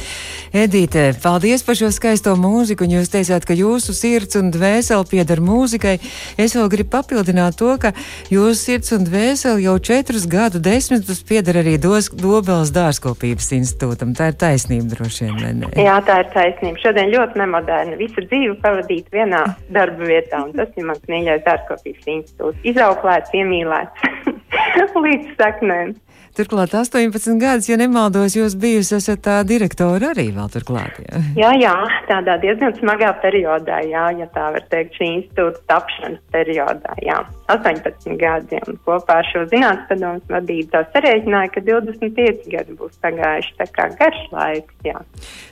Edīte, 0.56 1.08
paldies 1.22 1.64
par 1.66 1.78
šo 1.78 1.88
skaisto 1.94 2.34
mūziku, 2.38 2.86
un 2.86 2.96
jūs 2.98 3.10
teicāt, 3.12 3.46
ka 3.48 3.56
jūsu 3.56 3.94
sirds 3.96 4.38
un 4.40 4.52
dvēseli 4.54 5.08
pieder 5.10 5.42
mūzikai. 5.44 5.96
Es 6.40 6.56
vēl 6.56 6.68
gribu 6.72 6.92
papildināt 6.96 7.58
to, 7.60 7.72
ka 7.80 7.92
jūsu 8.32 8.58
sirds 8.60 8.92
un 8.96 9.06
dvēseli 9.08 9.66
jau 9.66 9.76
četrus 9.90 10.28
gadu 10.30 10.60
desmitus 10.62 11.22
pieder 11.26 11.62
arī 11.62 11.76
dos, 11.80 12.10
Dobeles 12.16 12.72
dārzkopības 12.76 13.50
institūtam. 13.56 14.14
Tā 14.16 14.30
ir 14.32 14.38
taisnība 14.40 14.94
droši 14.94 15.26
vien, 15.26 15.36
vai 15.42 15.52
ne? 15.58 15.72
Jā, 15.80 15.98
tā 16.06 16.20
ir 16.22 16.32
taisnība. 16.34 16.80
Šodien 16.82 17.12
ļoti 17.12 17.40
nemoderna. 17.42 17.98
Visu 18.00 18.24
dzīvi 18.24 18.56
pavadīt 18.62 19.08
vienā 19.14 19.42
darba 19.72 20.08
vietā, 20.08 20.44
un 20.46 20.54
tas 20.56 20.72
ir 20.76 20.88
mans 20.88 21.04
mīļākais 21.10 21.46
dārzkopības 21.46 22.10
institūts. 22.16 22.64
Izauklēts, 22.72 23.34
iemīlēts 23.36 24.35
līdz 25.06 25.34
saknēm. 25.40 25.94
Turklāt 26.36 26.74
18 26.76 27.38
gadus, 27.40 27.70
ja 27.70 27.78
nemaldos, 27.80 28.34
jūs 28.36 28.58
bijusi 28.60 28.98
esat 28.98 29.22
tā 29.24 29.36
direktora 29.48 30.10
arī 30.12 30.26
vēl 30.36 30.50
turklāt. 30.52 30.98
Jā, 31.32 31.48
jā, 31.48 31.52
jā 31.62 31.76
tādā 32.10 32.34
diezgan 32.42 32.74
smagā 32.76 33.14
periodā, 33.22 33.78
jā, 33.88 34.10
ja 34.20 34.26
tā 34.34 34.50
var 34.52 34.66
teikt, 34.68 34.98
šī 34.98 35.08
institūta 35.14 35.62
tapšanas 35.72 36.20
periodā, 36.34 36.92
jā. 37.00 37.22
18 37.48 38.18
gadi, 38.20 38.58
un 38.66 38.76
kopā 38.84 39.20
ar 39.22 39.28
šo 39.30 39.44
zinātnes 39.48 39.86
padomus 39.88 40.28
vadību 40.28 40.68
tā 40.72 40.82
sarēķināja, 40.92 41.52
ka 41.54 41.62
25 41.64 42.50
gadi 42.52 42.76
būs 42.82 42.98
pagājuši, 43.04 43.52
tā 43.60 43.68
kā 43.72 43.88
garš 43.96 44.22
laiks, 44.34 44.76
jā. 44.84 45.00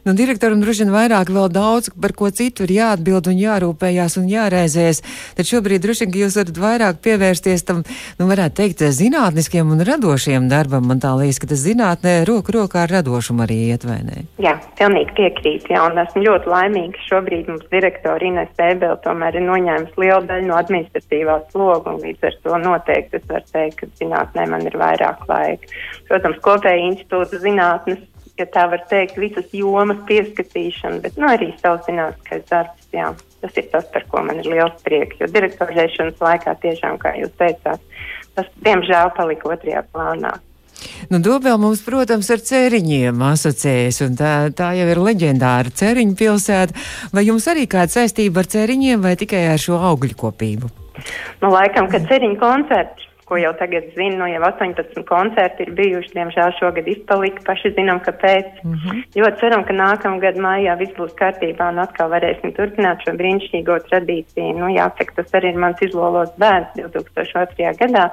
Nu, 0.05 0.13
direktoram 0.19 0.61
droši 0.61 0.85
vien 0.85 0.93
vairāk 0.93 1.33
vēl 1.33 1.49
daudz, 1.55 1.93
par 1.97 2.13
ko 2.19 2.29
citu 2.35 2.67
ir 2.67 2.75
jāatbild 2.77 3.31
un 3.31 3.39
jārūpējās 3.41 4.19
un 4.21 4.29
jārēzēs, 4.29 5.01
tad 5.39 5.49
šobrīd 5.49 5.87
droši 5.87 6.05
vien, 6.05 6.13
ka 6.13 6.23
jūs 6.25 6.39
varat 6.43 6.63
vairāk 6.67 7.01
pievērsties 7.07 7.65
tam, 7.71 7.85
nu, 8.19 8.29
varētu 8.29 8.59
teikt, 8.61 8.85
zinātniskiem 8.99 9.71
un 9.71 9.87
radošiem 9.87 10.51
darbiem 10.51 10.74
darbam. 10.75 10.89
Man 10.89 11.01
tā 11.01 11.15
liekas, 11.19 11.41
ka 11.41 11.49
tas 11.51 11.63
zinātnē 11.63 12.25
roku 12.29 12.55
rokā 12.55 12.85
ar 12.85 12.93
radošumu 12.99 13.45
arī 13.45 13.59
iet, 13.71 13.85
vai 13.87 14.01
ne? 14.05 14.25
Jā, 14.43 14.57
pilnīgi 14.79 15.15
piekrīt. 15.17 15.69
Jā, 15.71 15.85
un 15.89 15.99
esmu 15.99 16.25
ļoti 16.25 16.51
laimīga. 16.51 17.05
Šobrīd 17.09 17.51
mums 17.51 17.67
direktori 17.73 18.31
Ines 18.31 18.51
Ebele 18.59 18.97
tomēr 19.05 19.39
ir 19.39 19.47
noņēmis 19.47 19.99
lielu 20.01 20.25
daļu 20.29 20.49
no 20.49 20.57
administratīvā 20.59 21.39
sloga, 21.53 21.95
un 21.95 22.03
līdz 22.05 22.31
ar 22.31 22.41
to 22.43 22.63
noteikti 22.65 23.21
es 23.21 23.29
varu 23.29 23.53
teikt, 23.53 23.79
ka 23.81 23.91
zinātnē 24.01 24.49
man 24.51 24.67
ir 24.67 24.79
vairāk 24.81 25.29
laika. 25.31 25.71
Protams, 26.09 26.43
kopēji 26.45 26.91
institūta 26.91 27.41
zinātnes 27.43 28.03
ja 28.39 28.47
tā 28.51 28.65
var 28.67 28.83
teikt, 28.91 29.19
visas 29.21 29.53
jomas 29.55 30.01
pieskatīšana, 30.09 30.99
bet 31.05 31.19
nu, 31.21 31.29
arī 31.31 31.53
savs 31.61 31.87
zinātniskais 31.87 32.49
darbs. 32.51 32.89
Jā. 32.95 33.13
Tas 33.45 33.59
ir 33.61 33.69
tas, 33.71 33.85
par 33.93 34.07
ko 34.09 34.23
man 34.27 34.41
ir 34.41 34.49
liels 34.49 34.81
prieks. 34.87 35.21
Jo 35.21 35.29
direktorēšanas 35.31 36.23
laikā 36.25 36.57
tiešām, 36.63 36.99
kā 37.03 37.13
jūs 37.21 37.31
teicāt, 37.39 37.83
tas 38.35 38.51
diemžēl 38.67 39.13
palika 39.15 39.53
otrajā 39.55 39.85
plānā. 39.93 40.33
Nu, 41.13 41.21
Dobela 41.23 41.57
mums, 41.61 41.83
protams, 41.87 42.31
ar 42.35 42.43
ceriņiem 42.45 43.23
asociējas, 43.29 44.01
un 44.07 44.19
tā, 44.19 44.35
tā 44.57 44.73
jau 44.79 44.89
ir 44.91 45.01
leģendāra 45.01 45.73
ceriņu 45.83 46.19
pilsēta. 46.19 46.77
Vai 47.15 47.27
jums 47.29 47.49
arī 47.51 47.67
kāda 47.71 48.01
saistība 48.01 48.43
ar 48.43 48.51
ceriņiem 48.57 49.05
vai 49.05 49.17
tikai 49.21 49.47
ar 49.53 49.61
šo 49.61 49.81
augļu 49.93 50.19
kopību? 50.21 50.71
Nu, 51.43 51.51
laikam, 51.51 51.91
kad 51.91 52.07
ceriņu 52.11 52.39
koncerts 52.41 53.11
ko 53.25 53.39
jau 53.41 53.53
tagad 53.59 53.89
zinu, 53.97 54.19
no 54.21 54.27
jau 54.29 54.43
18 54.45 55.05
koncerti 55.09 55.65
ir 55.65 55.73
bijuši, 55.79 56.13
diemžēl 56.17 56.53
šogad 56.59 56.89
izpalika, 56.93 57.43
paši 57.47 57.73
zinām, 57.79 58.01
kāpēc. 58.05 58.61
Mm 58.63 58.75
-hmm. 58.75 59.03
Ļoti 59.17 59.41
ceram, 59.41 59.65
ka 59.65 59.77
nākamgad 59.81 60.37
mājā 60.47 60.77
viss 60.79 60.97
būs 60.99 61.17
kārtībā 61.21 61.71
un 61.73 61.81
atkal 61.87 62.11
varēsim 62.13 62.53
turpināt 62.59 63.05
šo 63.05 63.17
brīnišķīgo 63.21 63.79
tradīciju. 63.89 64.53
Nu, 64.61 64.69
jāsaka, 64.77 65.17
tas 65.17 65.33
arī 65.33 65.53
ir 65.55 65.59
mans 65.65 65.83
izlolos 65.83 66.31
bērns 66.39 66.77
2002. 66.77 67.73
gadā 67.81 68.11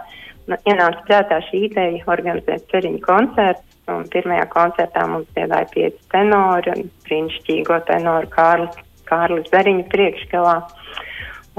ienāca 0.49 1.03
prātā 1.07 1.39
šī 1.49 1.65
ideja 1.69 2.05
organizēt 2.11 2.67
ceriņu 2.71 3.01
koncertu. 3.05 3.63
Un 3.91 4.05
pirmajā 4.13 4.45
koncertā 4.53 5.03
mums 5.09 5.27
dziedāja 5.35 5.67
pieci 5.73 5.99
tenori 6.13 6.71
un 6.75 6.89
brīnišķīgo 7.07 7.79
tenoru 7.89 8.29
Kārlis, 8.31 8.77
Kārlis 9.09 9.49
Zariņu 9.51 9.87
priekšgalā. 9.91 10.55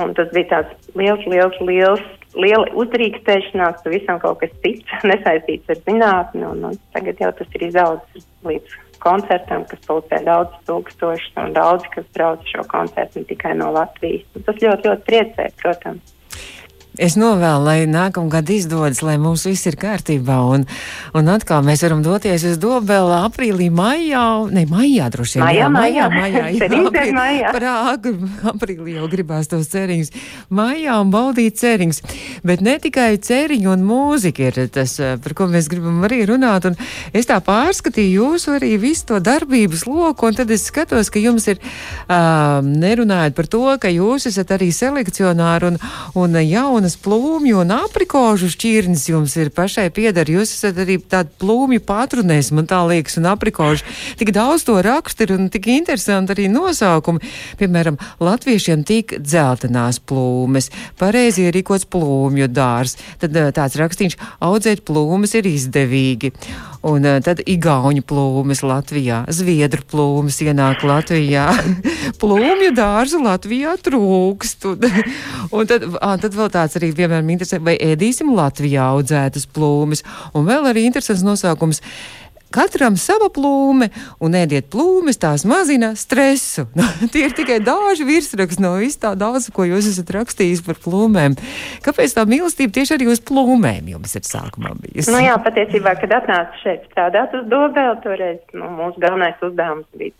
Un 0.00 0.14
tas 0.16 0.30
bija 0.32 0.48
tāds 0.54 0.92
liels, 0.96 1.26
liels, 1.28 1.58
liels, 1.60 2.04
liela 2.38 2.70
uzdrīkstēšanās, 2.80 3.82
ka 3.82 3.92
visam 3.92 4.22
kaut 4.22 4.40
kas 4.40 4.54
cits 4.64 5.02
nesaistīts 5.10 5.74
ar 5.74 5.82
zinātni. 5.84 6.46
Un, 6.48 6.64
un 6.70 6.80
tagad 6.96 7.20
jau 7.20 7.34
tas 7.36 7.58
ir 7.58 7.68
izaudzis 7.68 8.26
līdz 8.46 8.78
koncertam, 9.02 9.66
kas 9.68 9.82
pulcē 9.88 10.22
daudz 10.24 10.54
tūkstošus 10.68 11.36
un 11.42 11.54
daudz, 11.56 11.86
kas 11.94 12.06
brauc 12.14 12.46
šo 12.48 12.64
koncertu 12.70 13.20
ne 13.20 13.28
tikai 13.28 13.54
no 13.58 13.72
Latvijas. 13.74 14.24
Un 14.36 14.46
tas 14.46 14.60
ļoti, 14.62 14.88
ļoti 14.88 15.08
priecē, 15.08 15.48
protams. 15.60 16.14
Es 17.00 17.14
novēlu, 17.16 17.64
lai 17.64 17.76
nākamgad 17.88 18.50
izdodas, 18.52 18.98
lai 19.00 19.14
mums 19.16 19.46
viss 19.48 19.64
ir 19.64 19.78
kārtībā. 19.80 20.34
Un, 20.52 20.66
un 21.16 21.28
atkal 21.32 21.62
mēs 21.64 21.80
varam 21.86 22.02
doties 22.04 22.42
uz 22.44 22.58
Dobelu 22.60 23.14
aprīlī, 23.16 23.70
maijā. 23.72 24.20
Ne, 24.52 24.66
maijā 24.68 25.06
droši 25.14 25.38
vien. 25.38 25.46
Maijā, 25.46 25.70
maijā. 25.72 26.08
maijā, 26.12 26.42
jā, 26.52 26.66
aprīlī, 26.68 27.14
maijā. 27.16 27.52
Prāga, 27.56 28.12
aprīlī 28.52 28.98
jau 28.98 29.08
gribās 29.08 29.48
tos 29.48 29.70
ceriņus. 29.72 30.12
Maijā 30.52 30.98
un 31.00 31.14
baudīt 31.14 31.56
ceriņus. 31.62 32.02
Bet 32.44 32.60
ne 32.60 32.76
tikai 32.84 33.14
ceriņu 33.24 33.72
un 33.72 33.88
mūzika 33.88 34.50
ir 34.50 34.60
tas, 34.76 34.98
eh, 35.00 35.16
par 35.24 35.36
ko 35.38 35.48
mēs 35.48 35.72
gribam 35.72 36.04
arī 36.04 36.26
runāt. 36.28 36.68
Un 36.68 36.76
es 37.16 37.30
tā 37.30 37.40
pārskatīju 37.40 38.20
jūsu 38.20 38.58
arī 38.58 38.74
visu 38.76 39.14
to 39.14 39.22
darbības 39.24 39.86
loku, 39.88 40.28
un 40.28 40.36
tad 40.36 40.52
es 40.52 40.68
skatos, 40.68 41.08
ka 41.08 41.24
jums 41.24 41.48
ir, 41.48 41.56
uh, 42.12 42.60
nerunājot 42.60 43.40
par 43.40 43.48
to, 43.48 43.64
ka 43.80 43.88
jūs 43.88 44.28
esat 44.28 44.52
arī 44.52 44.68
selekcionāri 44.76 45.72
un, 45.72 45.82
un 46.20 46.40
jauni 46.44 46.81
jaunas 46.82 46.96
plūmju 46.98 47.60
un 47.62 47.70
aprikožu 47.76 48.48
šķirnes 48.50 49.04
jums 49.06 49.36
ir 49.38 49.52
pašai 49.54 49.86
pieder. 49.94 50.26
Jūs 50.26 50.50
esat 50.56 50.80
arī 50.82 50.96
tāda 50.98 51.30
plūmju 51.38 51.78
patrunēs, 51.86 52.50
man 52.50 52.66
tā 52.66 52.80
liekas, 52.88 53.20
un 53.20 53.28
aprikožu. 53.30 53.86
Tik 54.18 54.32
daudz 54.34 54.64
to 54.66 54.80
raksturu 54.82 55.36
un 55.38 55.46
tik 55.52 55.68
interesanti 55.70 56.34
arī 56.34 56.48
nosaukumi. 56.50 57.22
Piemēram, 57.60 58.00
latviešiem 58.18 58.82
tīk 58.82 59.14
dzeltenās 59.22 60.00
plūmes, 60.02 60.72
pareizi 60.98 61.46
ierīkots 61.46 61.86
plūmju 61.86 62.50
dārs. 62.50 62.98
Tad 63.22 63.38
eh, 63.38 63.52
tāds 63.54 63.78
rakstīns 63.78 64.18
audzēt 64.42 64.82
plūmes 64.82 65.38
ir 65.38 65.46
izdevīgi. 65.46 66.34
Un 66.82 67.04
uh, 67.06 67.20
tad 67.22 67.38
igauņu 67.46 68.02
plūmes 68.10 68.64
Latvijā, 68.66 69.20
zviedru 69.30 69.84
plūmes 69.86 70.40
ienāk 70.42 70.82
Latvijā, 70.82 71.44
plūmju 72.22 72.72
dārzu 72.76 73.22
Latvijā 73.24 73.76
trūkst. 73.82 74.66
Un, 74.72 74.88
un 75.52 75.70
tad, 75.70 75.86
à, 76.00 76.14
tad 76.22 76.38
vēl 76.38 76.50
tāds 76.54 76.80
arī 76.80 76.92
vienmēr 76.96 77.24
interesē, 77.24 77.60
vai 77.62 77.76
ēdīsim 77.80 78.32
Latvijā 78.36 78.90
audzētas 78.96 79.48
plūmes. 79.52 80.04
Un 80.36 80.48
vēl 80.48 80.72
arī 80.72 80.86
interesants 80.88 81.24
nosaukums 81.26 81.82
Katram 82.52 82.98
sava 83.00 83.30
plūme, 83.32 83.88
un 84.20 84.34
ēdiet 84.36 84.68
plūmes, 84.72 85.16
tās 85.20 85.46
mazina 85.48 85.92
stresu. 85.96 86.66
Tie 87.12 87.24
ir 87.24 87.32
tikai 87.36 87.58
daži 87.64 88.04
virsraksti 88.08 88.64
no 88.64 88.74
vis 88.82 88.98
tā 89.00 89.14
daudz, 89.18 89.48
ko 89.54 89.64
jūs 89.68 89.88
esat 89.88 90.12
rakstījis 90.18 90.60
par 90.66 90.76
plūmēm. 90.82 91.38
Kāpēc 91.86 92.16
tā 92.18 92.26
mīlestība 92.28 92.76
tieši 92.76 92.98
arī 92.98 93.08
uz 93.12 93.22
plūmēm 93.24 93.88
jums 93.94 94.18
ir 94.18 94.26
sākumā 94.28 94.74
bijusi? 94.82 95.12
Nu 95.14 95.22
jā, 95.24 95.38
patiesībā, 95.46 95.96
kad 96.02 96.12
atnācu 96.20 96.60
šeit 96.66 96.84
strādāt 96.90 97.32
uz 97.38 97.48
Dobeli, 97.48 97.96
toreiz 98.04 98.42
nu, 98.52 98.68
mūsu 98.76 99.00
galvenais 99.00 99.40
uzdevums 99.48 99.88
bija 99.96 100.12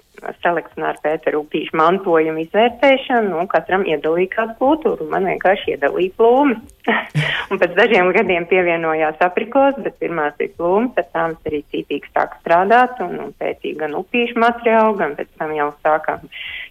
selekcionāru 0.42 1.00
Pēteru 1.04 1.42
Upīšu 1.44 1.76
mantojumu 1.78 2.44
izvērtēšanu, 2.44 3.32
nu, 3.34 3.46
katram 3.50 3.84
iedalīja 3.88 4.30
kādu 4.36 4.56
kultūru, 4.60 5.08
man 5.10 5.26
vienkārši 5.30 5.74
iedalīja 5.74 6.14
plūmi. 6.18 6.58
un 7.50 7.60
pēc 7.62 7.76
dažiem 7.78 8.10
gadiem 8.14 8.46
pievienojās 8.50 9.20
aprikos, 9.22 9.76
bet 9.84 9.98
pirmās 10.02 10.34
bija 10.38 10.54
plūmas, 10.58 10.94
tad 10.96 11.10
tām 11.14 11.36
arī 11.46 11.62
cītīgi 11.70 12.10
sāk 12.10 12.34
strādāt 12.40 12.98
un, 13.04 13.14
un 13.26 13.30
pētīja 13.38 13.84
gan 13.84 13.96
upīšu 14.00 14.40
materiālu, 14.42 14.96
gan 14.98 15.14
pēc 15.18 15.30
tam 15.38 15.54
jau 15.56 15.68
sākām 15.84 16.26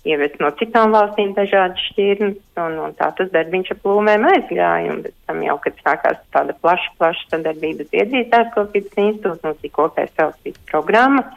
ievest 0.07 0.39
no 0.41 0.51
citām 0.59 0.95
valstīm 0.95 1.33
dažādas 1.37 1.81
šķirnes, 1.91 2.37
un, 2.59 2.77
un 2.87 2.95
tā 2.99 3.11
tas 3.17 3.31
darbiņš 3.33 3.73
ar 3.75 3.81
plūmēm 3.85 4.27
aizgāja, 4.33 4.93
un 4.95 5.03
pēc 5.05 5.17
tam 5.29 5.43
jau, 5.45 5.57
kad 5.65 5.81
sākās 5.85 6.21
tāda 6.35 6.57
plaša, 6.63 6.93
plaša 6.99 7.27
sadarbības 7.35 7.91
iedzītājs 8.01 8.53
kopības 8.55 9.03
institūts, 9.05 9.43
mums 9.45 9.67
ir 9.67 9.75
kopēja 9.77 10.15
saucīs 10.17 10.59
programma, 10.71 11.27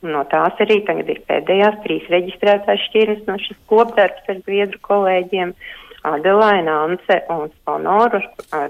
No 0.00 0.22
tās 0.32 0.56
arī 0.64 0.78
tagad 0.88 1.10
ir 1.12 1.20
pēdējās 1.28 1.82
trīs 1.84 2.06
reģistrētās 2.08 2.86
šķirnes 2.88 3.26
no 3.28 3.36
šis 3.42 3.58
kopdarbs 3.68 4.32
ar 4.32 4.40
zviedru 4.46 4.80
kolēģiem. 4.86 5.54
Adelaina, 6.08 6.78
Ance 6.86 7.16
un 7.28 7.50
Sponoru. 7.52 8.22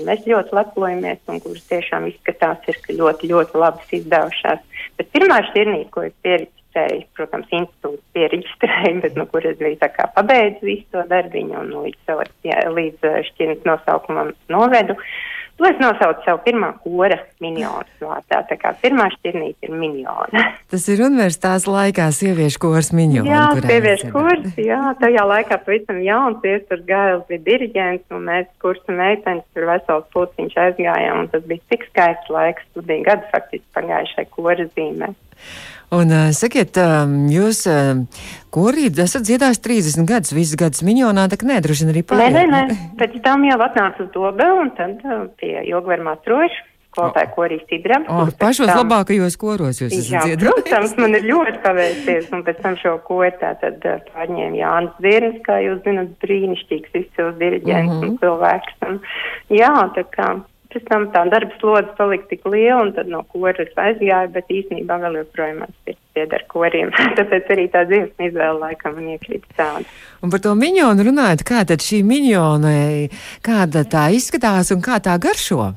Mēs 0.02 0.24
ļoti 0.26 0.56
lepojamies 0.56 1.20
un 1.30 1.38
kuras 1.44 1.68
tiešām 1.70 2.08
izskatās, 2.10 2.64
ir, 2.66 2.80
ļoti, 2.98 3.30
ļoti 3.30 3.60
labi 3.62 4.00
izdevušās. 4.00 4.64
Bet 4.98 5.12
pirmā 5.14 5.38
šķirnīca, 5.52 5.92
ko 5.94 6.02
es 6.08 6.16
pieregistrēju, 6.26 7.04
protams, 7.14 7.52
institūts 7.60 8.02
pieregistrēju, 8.18 8.96
bet 9.06 9.20
kur 9.30 9.46
es 9.46 9.60
biju 9.62 9.78
tā 9.78 9.92
kā 9.94 10.10
pabeidzu 10.16 10.66
visu 10.72 10.88
to 10.96 11.06
darbiņu 11.12 11.60
un 11.62 11.70
līdz, 11.86 12.34
līdz 12.80 13.12
šķirnes 13.30 13.62
nosaukumam 13.70 14.34
novedu. 14.50 14.98
Uh, 14.98 15.39
To 15.60 15.66
es 15.68 15.76
nosaucu 15.76 16.22
savu 16.24 16.38
pirmā 16.40 16.70
kora 16.80 17.18
minionu 17.44 17.84
vārdā. 18.00 18.38
Tā 18.48 18.56
kā 18.56 18.70
pirmā 18.80 19.10
šķirnīte 19.12 19.68
ir 19.68 19.74
miniona. 19.76 20.44
Tas 20.72 20.86
ir 20.88 21.02
universitātes 21.04 21.66
laikā 21.68 22.06
sieviešu 22.16 22.62
kors 22.62 22.88
miniona. 22.96 23.28
Jā, 23.28 23.42
sieviešu 23.66 24.08
kurs, 24.14 24.46
jā, 24.56 24.80
tajā 25.02 25.24
laikā 25.28 25.58
pavisam 25.66 26.00
jauns 26.00 26.46
iesturs 26.48 26.86
gājums 26.88 27.26
bija 27.28 27.44
diriģents, 27.50 28.06
un 28.16 28.24
mēs 28.30 28.48
kursa 28.64 28.96
meitenes 28.96 29.44
tur 29.52 29.68
vesels 29.68 30.08
pulciņš 30.16 30.56
aizgājām, 30.64 31.26
un 31.26 31.28
tas 31.34 31.44
bija 31.50 31.68
tik 31.74 31.84
skaists 31.90 32.32
laiks, 32.32 32.64
studiju 32.72 33.04
gadu 33.10 33.28
faktiski 33.34 33.66
pagājušai 33.76 34.26
kora 34.32 34.64
zīmē. 34.72 35.12
Un 35.90 36.12
uh, 36.14 36.28
sakiet, 36.30 36.76
uh, 36.78 37.02
jūs 37.34 37.64
uh, 37.66 38.04
korī 38.54 38.84
esat 39.02 39.24
dziedājis 39.26 39.58
30 39.64 40.06
gadus, 40.06 40.30
visas 40.36 40.54
gadus 40.54 40.84
minionā, 40.86 41.24
tā 41.26 41.34
droši 41.40 41.82
vien 41.82 41.90
arī 41.90 42.02
pārējā. 42.06 42.30
Nē, 42.30 42.44
nē, 42.46 42.60
nē, 42.68 42.76
pēc 43.00 43.16
tam 43.24 43.42
jau 43.48 43.56
atnāca 43.66 44.04
uz 44.04 44.12
dobe 44.14 44.46
un 44.60 44.70
tad 44.78 45.02
uh, 45.02 45.24
pie 45.40 45.49
Jogvermā 45.68 46.18
troši. 46.26 46.66
Skolotāja 46.90 47.28
korīs 47.36 47.60
Sidram. 47.70 48.02
Oh, 48.10 48.26
pašos 48.34 48.66
tam, 48.66 48.80
labākajos 48.80 49.36
koros 49.38 49.78
jūs 49.78 49.92
esat 49.94 50.24
dziedājis. 50.26 50.40
Protams, 50.42 50.94
man 50.98 51.14
ir 51.14 51.28
ļoti 51.28 51.60
paveicies, 51.62 52.26
un 52.34 52.42
pēc 52.42 52.58
tam 52.64 52.74
šo 52.80 52.96
koru 53.06 53.30
tā 53.38 53.52
tad 53.60 53.86
uh, 53.86 54.00
pārņēma 54.10 54.58
Jānis 54.58 54.96
Zirnis, 55.04 55.36
kā 55.46 55.60
jūs 55.62 55.78
zinat, 55.84 56.10
brīnišķīgs 56.24 56.96
izcils 57.04 57.38
diriģents 57.38 57.92
mm 57.92 58.00
-hmm. 58.00 58.08
un 58.08 58.18
cilvēks. 58.24 58.74
Un, 58.88 58.98
jā, 59.54 59.70
tā 59.94 60.04
kā 60.16 60.32
Pēc 60.70 60.84
tam 60.86 61.08
tā 61.10 61.24
darba 61.26 61.56
slodze 61.58 61.90
palika 61.98 62.28
tik 62.30 62.44
liela, 62.46 62.78
un 62.84 62.92
tad 62.94 63.08
no 63.10 63.24
koras 63.32 63.72
aizgāja, 63.74 64.28
bet 64.30 64.52
īstenībā 64.54 65.00
vēl 65.02 65.18
joprojām 65.18 65.64
man 65.64 65.72
sirds 65.82 65.98
pieder 66.14 66.44
koriem. 66.52 66.92
Tāpēc 67.18 67.50
arī 67.56 67.66
tā 67.72 67.82
dzīves 67.88 68.28
izvēle 68.30 68.58
laikam 68.60 68.94
man 68.98 69.08
iekrīt 69.16 69.48
tāda. 69.58 69.82
Un 70.22 70.30
par 70.30 70.42
to 70.44 70.54
miņonu 70.54 71.06
runājot, 71.10 71.42
kā 71.48 71.64
tad 71.66 71.82
šī 71.82 72.04
miņona, 72.06 72.74
kāda 73.46 73.82
tā 73.90 74.08
izskatās 74.14 74.70
un 74.74 74.84
kā 74.84 75.00
tā 75.02 75.18
garšo? 75.18 75.72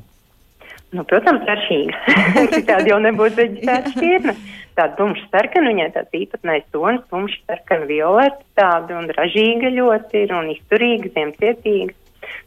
Nu, 0.94 1.02
protams, 1.10 1.42
garšīga. 1.48 2.18
Citādi 2.54 2.92
jau 2.92 3.00
nebūtu 3.02 3.40
veģetēta 3.40 3.96
šķirne. 3.96 4.36
Tāda 4.74 4.94
tumša 4.98 5.26
sarkana, 5.30 5.70
viņai 5.70 5.90
tāds 5.94 6.16
īpatnējs 6.18 6.70
tonis, 6.74 7.02
tumša 7.10 7.40
sarkana 7.50 7.86
violeta, 7.90 8.40
tāda 8.58 8.96
un 8.98 9.10
ražīga 9.14 9.70
ļoti 9.74 10.24
ir 10.24 10.34
un 10.34 10.50
izturīga, 10.54 11.10
ziemcietīga. 11.14 11.94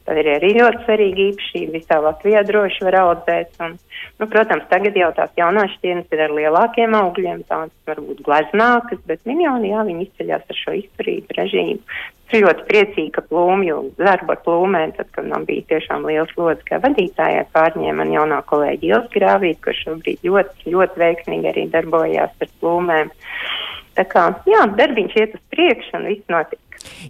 Tad 0.08 0.20
ir 0.20 0.30
arī 0.34 0.52
ļoti 0.56 0.84
svarīgi 0.84 1.26
īpašība. 1.32 1.74
Visā 1.76 2.00
Latvijā 2.04 2.42
droši 2.48 2.86
var 2.88 2.98
audzēt. 3.02 3.50
Un, 3.64 3.74
nu, 4.20 4.28
protams, 4.30 4.68
tagad 4.72 4.96
jau 4.98 5.10
tās 5.16 5.32
jaunās 5.38 5.74
šķirnes 5.76 6.14
ir 6.14 6.22
ar 6.26 6.36
lielākiem 6.38 6.96
augļiem, 6.98 7.42
tādas 7.48 7.74
varbūt 7.88 8.22
gleznākas, 8.26 9.02
bet 9.10 9.24
miljoni, 9.28 9.74
jā, 9.74 9.82
viņi 9.88 10.08
izceļās 10.08 10.46
ar 10.48 10.62
šo 10.62 10.78
izturību 10.82 11.36
režīmu. 11.40 11.82
Es 12.28 12.42
ļoti 12.42 12.64
priecīgi, 12.68 13.10
ka 13.14 13.22
plūmju 13.24 13.76
darbu 13.96 14.34
ar 14.34 14.40
plūmēm, 14.44 14.90
tad, 14.98 15.08
kad 15.16 15.28
man 15.30 15.46
bija 15.48 15.64
tiešām 15.70 16.04
liels 16.04 16.34
lods, 16.36 16.64
kā 16.68 16.76
vadītājai 16.84 17.46
pārņēma 17.54 18.02
man 18.02 18.12
jaunā 18.12 18.42
kolēģi 18.50 18.90
Ilsa 18.90 19.12
Grāvīt, 19.14 19.62
kurš 19.64 19.80
šobrīd 19.86 20.28
ļoti, 20.28 20.74
ļoti 20.74 21.02
veiksmīgi 21.04 21.48
arī 21.52 21.64
darbojās 21.72 22.34
ar 22.44 22.52
plūmēm. 22.60 23.12
Tā 23.96 24.04
kā, 24.12 24.26
jā, 24.46 24.60
darbiņš 24.76 25.16
iet 25.18 25.38
uz 25.38 25.44
priekšu 25.56 25.96
un 25.98 26.08
viss 26.12 26.28
notiek. 26.30 26.60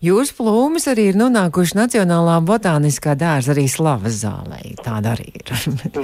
Jūsu 0.05 0.35
plūmes 0.39 0.87
arī 0.91 1.09
ir 1.11 1.19
nonākuši 1.19 1.77
Nacionālā 1.79 2.37
botāniskā 2.47 3.15
dārza 3.19 3.53
arī 3.55 3.67
slavas 3.71 4.21
zālē. 4.23 4.61
Tāda 4.85 5.15
arī 5.17 5.29
ir. 5.33 5.53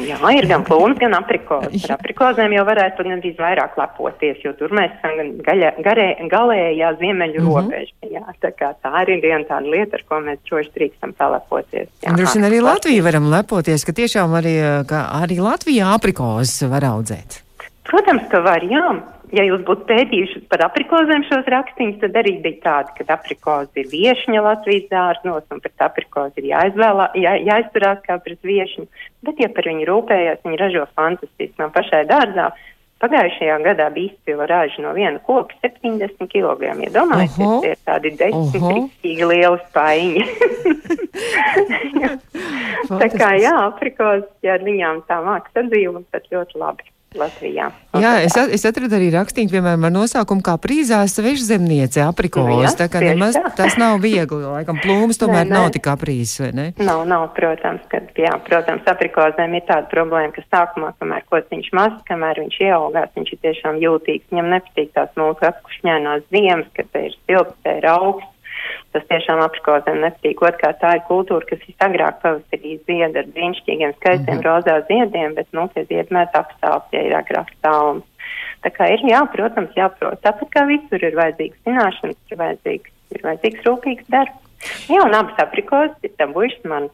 Jā, 0.08 0.18
ir 0.34 0.48
gan 0.50 0.64
plūmes, 0.66 0.98
gan 1.00 1.16
aprikozes. 1.18 1.84
Ar 1.88 1.96
aprikozēm 1.98 2.56
jau 2.56 2.64
varētu 2.68 3.06
gandrīz 3.06 3.38
vairāk 3.40 3.78
lepoties, 3.80 4.40
jo 4.44 4.54
tur 4.58 4.74
mēs 4.76 4.94
esam 4.98 5.34
gaļa, 5.46 5.74
garē, 5.84 6.08
galējā 6.32 6.92
ziemeļu 7.00 7.40
mm 7.40 7.46
-hmm. 7.46 7.54
robeža. 7.54 7.94
Jā, 8.14 8.24
tā 8.42 8.74
tā 8.82 8.94
arī 9.02 9.18
ir 9.18 9.24
viena 9.28 9.44
tāda 9.48 9.70
lieta, 9.70 10.00
ar 10.00 10.06
ko 10.08 10.20
mēs 10.26 10.42
droši 10.48 10.74
drīkstam 10.76 11.14
palepoties. 11.18 11.88
Droši 12.04 12.38
vien 12.38 12.50
arī 12.50 12.60
Latviju 12.64 13.04
varam 13.04 13.30
lepoties, 13.30 13.84
ka 13.84 13.92
tiešām 13.92 14.38
arī, 14.40 14.54
ka 14.88 15.08
arī 15.22 15.40
Latvijā 15.40 15.94
aprikozes 15.94 16.62
var 16.68 16.84
audzēt. 16.94 17.42
Protams, 17.84 18.24
ka 18.30 18.40
var, 18.40 18.64
jā 18.64 19.13
ja 19.34 19.44
jūs 19.46 19.62
būtu 19.66 19.86
pētījuši 19.88 20.44
par 20.52 20.64
aprikozēm 20.68 21.24
šos 21.28 21.48
rakstīņus, 21.54 22.00
tad 22.02 22.18
arī 22.20 22.36
bija 22.44 22.60
tādi, 22.64 22.94
ka 22.98 23.06
aprikozi 23.16 23.82
ir 23.82 23.90
viešņa 23.92 24.44
Latvijas 24.44 24.86
dārznos 24.92 25.48
un 25.54 25.62
pret 25.64 25.86
aprikozi 25.86 26.42
ir 26.42 26.50
jāizvēlā, 26.52 27.10
jā, 27.20 27.34
jāizturās 27.48 28.04
kā 28.06 28.18
pret 28.24 28.40
viešņu, 28.46 28.86
bet 29.26 29.42
ja 29.42 29.50
par 29.54 29.68
viņu 29.70 29.88
rūpējās, 29.90 30.44
viņi 30.46 30.62
ražo 30.62 30.86
fantastiski 30.94 31.60
no 31.62 31.70
pašai 31.74 32.04
dārzā. 32.10 32.52
Pagājušajā 33.02 33.56
gadā 33.60 33.88
bija 33.92 34.12
izcila 34.12 34.46
raža 34.48 34.80
no 34.80 34.94
viena 34.96 35.18
koka 35.26 35.56
70 35.64 36.30
kg. 36.30 36.70
Ja 36.86 36.92
tie 37.60 37.72
ir 37.74 37.80
tādi 37.84 38.14
desmit 38.16 38.64
rīktīgi 38.64 39.28
lieli 39.28 39.58
spaiņi. 39.66 40.22
tā 43.02 43.10
kā 43.12 43.34
jā, 43.42 43.52
aprikos, 43.66 44.24
ja 44.46 44.56
ar 44.56 44.64
viņām 44.64 45.02
tā 45.10 45.20
māks 45.26 45.52
sadzīvot, 45.58 46.06
tad 46.14 46.30
ļoti 46.32 46.62
labi. 46.62 46.88
Latvijā. 47.18 47.68
Jā, 47.94 48.12
es, 48.26 48.34
at, 48.38 48.50
es 48.54 48.64
atradu 48.66 48.96
arī 48.98 49.10
rakstīņu, 49.14 49.52
piemēram, 49.52 49.86
ar 49.86 49.92
nosaukumu 49.94 50.42
kā 50.44 50.56
prīzās 50.60 51.14
svešzemniece 51.18 52.02
aprikos. 52.02 52.48
Nu, 52.50 52.72
tā 52.78 52.88
kā 52.90 53.02
nemaz 53.04 53.38
tas 53.58 53.78
nav 53.80 54.00
viegli, 54.02 54.42
laikam, 54.42 54.80
plūmas 54.82 55.18
tomēr 55.22 55.44
Nē, 55.44 55.50
nē. 55.50 55.54
nav 55.54 55.68
tik 55.76 55.88
aprīzes, 55.92 56.42
vai 56.42 56.50
ne? 56.58 56.66
Nav, 56.82 57.04
nav, 57.10 57.28
protams, 57.36 57.86
ka, 57.92 58.02
jā, 58.18 58.34
protams, 58.48 58.84
aprikozēm 58.90 59.56
ir 59.58 59.66
tāda 59.70 59.88
problēma, 59.92 60.34
ka 60.34 60.44
sākumā, 60.48 60.92
kamēr 60.98 61.26
kociņš 61.30 61.72
mazs, 61.78 62.04
kamēr 62.10 62.42
viņš 62.44 62.60
ieaugās, 62.66 63.14
viņš 63.16 63.34
ir 63.36 63.42
tiešām 63.46 63.80
jūtīgs. 63.84 64.28
Viņam 64.34 64.52
nepatīk 64.56 64.94
tās 64.98 65.14
mūsu 65.20 65.48
apkušņēnās 65.50 66.28
ziemas, 66.34 66.70
kad 66.76 66.90
te 66.90 67.08
ir 67.08 67.18
silts, 67.24 67.58
te 67.62 67.78
ir 67.78 67.90
augsts. 67.94 68.33
Tas 68.94 69.04
tiešām 69.10 69.42
aprikozēm 69.44 70.00
nepatīk. 70.04 70.42
Otrkārt, 70.44 70.80
tā 70.82 70.94
ir 70.98 71.04
kultūra, 71.08 71.46
kas 71.48 71.62
visagrāk 71.66 72.20
pavasarī 72.22 72.78
zied 72.86 73.18
ar 73.20 73.30
brīnišķīgiem, 73.34 73.94
skaistiem 73.98 74.36
mm 74.36 74.40
-hmm. 74.40 74.48
rozā 74.48 74.76
ziediem, 74.90 75.34
bet, 75.34 75.48
nu, 75.52 75.68
tie 75.74 75.84
ziedi 75.90 76.14
mēdz 76.14 76.38
apstāvs, 76.40 76.90
ja 76.92 77.02
ir 77.08 77.16
agrāk 77.18 77.50
stāvums. 77.58 78.06
Tā 78.64 78.70
kā 78.72 78.88
ir, 78.94 79.04
jā, 79.10 79.20
protams, 79.32 79.76
jāprot. 79.76 80.20
Tāpat 80.24 80.48
kā 80.54 80.64
visur 80.70 81.02
ir 81.04 81.18
vajadzīgs 81.18 81.60
zināšanas, 81.68 82.20
ir 82.30 82.40
vajadzīgs, 82.40 82.90
ir 83.12 83.26
vajadzīgs 83.26 83.66
rūpīgs 83.66 84.08
darbs. 84.08 84.40
Jā, 84.88 85.02
un 85.04 85.14
abas 85.14 85.42
aprikozes 85.42 85.96
ir 86.06 86.14
dabūjušas 86.20 86.64
man, 86.70 86.88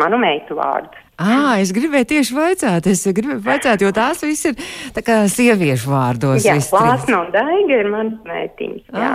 manu 0.00 0.20
meitu 0.22 0.56
vārdus. 0.56 1.06
Ā, 1.20 1.60
es 1.60 1.74
gribēju 1.76 2.06
tieši 2.14 2.32
vaicāt, 2.32 2.86
es 2.88 3.02
gribēju 3.04 3.42
vaicāt, 3.44 3.82
jo 3.84 3.90
tās 3.92 4.22
viss 4.24 4.48
ir 4.48 4.56
tā 4.96 5.04
kā 5.04 5.18
sieviešu 5.28 5.92
vārdos. 5.92 6.46
Jā. 6.46 6.56
Lāsna 6.56 7.26
un 7.26 7.34
Daiga 7.34 7.82
ir 7.82 7.90
manas 7.92 8.22
meitiņas. 8.24 8.86
Jā, 8.88 9.10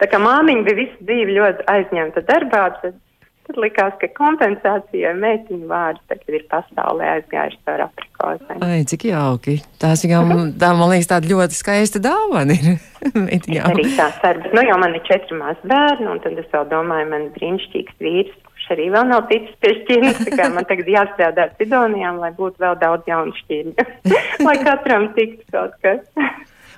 tā 0.00 0.08
kā 0.10 0.20
māmiņa 0.22 0.66
bija 0.66 0.80
visu 0.82 1.08
dzīvi 1.08 1.36
ļoti 1.38 1.66
aizņemta 1.72 2.22
darbā, 2.28 2.62
tad, 2.82 2.96
tad 3.46 3.60
likās, 3.62 3.94
ka 4.00 4.10
kompensācijai 4.16 5.14
meitiņu 5.18 5.68
vārds 5.70 6.02
tagad 6.10 6.38
ir 6.38 6.46
pasaulē 6.52 7.12
aizgājuši 7.16 7.60
caur 7.68 7.84
aprikozēm. 7.86 8.64
Ai, 8.66 8.80
cik 8.88 9.08
jauki. 9.10 9.58
Tās 9.82 10.04
viņam, 10.06 10.32
tā, 10.60 10.72
man 10.78 10.92
liekas, 10.92 11.10
tāda 11.12 11.30
ļoti 11.32 11.58
skaista 11.58 12.02
dāvana 12.02 12.56
ir. 12.56 12.80
Arī 13.70 13.86
tā 13.98 14.10
bet 14.26 14.50
nu 14.56 14.66
jau 14.66 14.80
man 14.82 14.98
ir 14.98 15.06
četri 15.06 15.38
mazi 15.38 15.70
bērni, 15.70 16.10
un 16.14 16.24
tad 16.24 16.40
es 16.42 16.50
vēl 16.52 16.66
domāju, 16.72 17.12
man 17.12 17.30
brīnišķīgs 17.36 18.02
vīrs, 18.02 18.34
kurš 18.66 18.72
arī 18.74 18.88
vēl 18.94 19.08
nav 19.12 19.28
ticis 19.30 19.54
pie 19.62 19.72
šķirnes, 19.80 20.52
man 20.54 20.66
tagad 20.66 20.90
jāstrādā 20.90 21.46
ar 21.46 21.54
Sidonijām, 21.60 22.18
lai 22.22 22.32
būtu 22.36 22.62
vēl 22.62 22.76
daudz 22.82 23.08
jaunu 23.08 23.34
šķirņu, 23.44 23.88
lai 24.48 24.58
katram 24.64 25.10
tiktu 25.16 25.46
kaut 25.54 25.78
kas. 25.84 26.02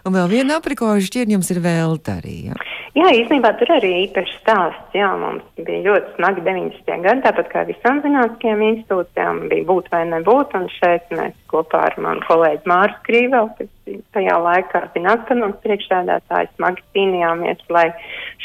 Un 0.07 0.17
vēl 0.17 0.29
viena 0.31 0.59
aprikoža 0.59 1.07
šķirņa 1.09 1.39
jums 1.39 1.55
ir 1.55 1.63
velta 1.65 2.19
arī. 2.21 2.37
Ja? 2.51 2.59
Jā, 2.99 3.11
īstenībā 3.15 3.51
tur 3.61 3.71
arī 3.77 3.91
īpašs 4.07 4.39
stāsts. 4.41 4.95
Jā, 4.97 5.11
mums 5.21 5.45
bija 5.61 5.85
ļoti 5.85 6.15
smagi 6.17 6.43
90. 6.47 7.03
gadi, 7.05 7.23
tāpat 7.27 7.51
kā 7.53 7.65
visām 7.69 8.01
zinātniskajām 8.03 8.65
institūcijām, 8.65 9.43
bija 9.53 9.67
būt 9.69 9.91
vai 9.93 10.01
nebūt, 10.09 10.57
un 10.59 10.67
šeit 10.73 11.13
mēs 11.15 11.37
kopā 11.53 11.85
ar 11.91 11.99
manu 12.03 12.25
kolēģi 12.27 12.67
Māru 12.71 12.97
Skrīvelu, 13.03 13.53
kas 13.59 14.01
tajā 14.17 14.39
laikā 14.43 14.83
zinātnes 14.97 15.61
priekšsēdētāji, 15.63 16.51
smagi 16.57 16.85
cīnījāmies, 16.97 17.63
lai 17.77 17.87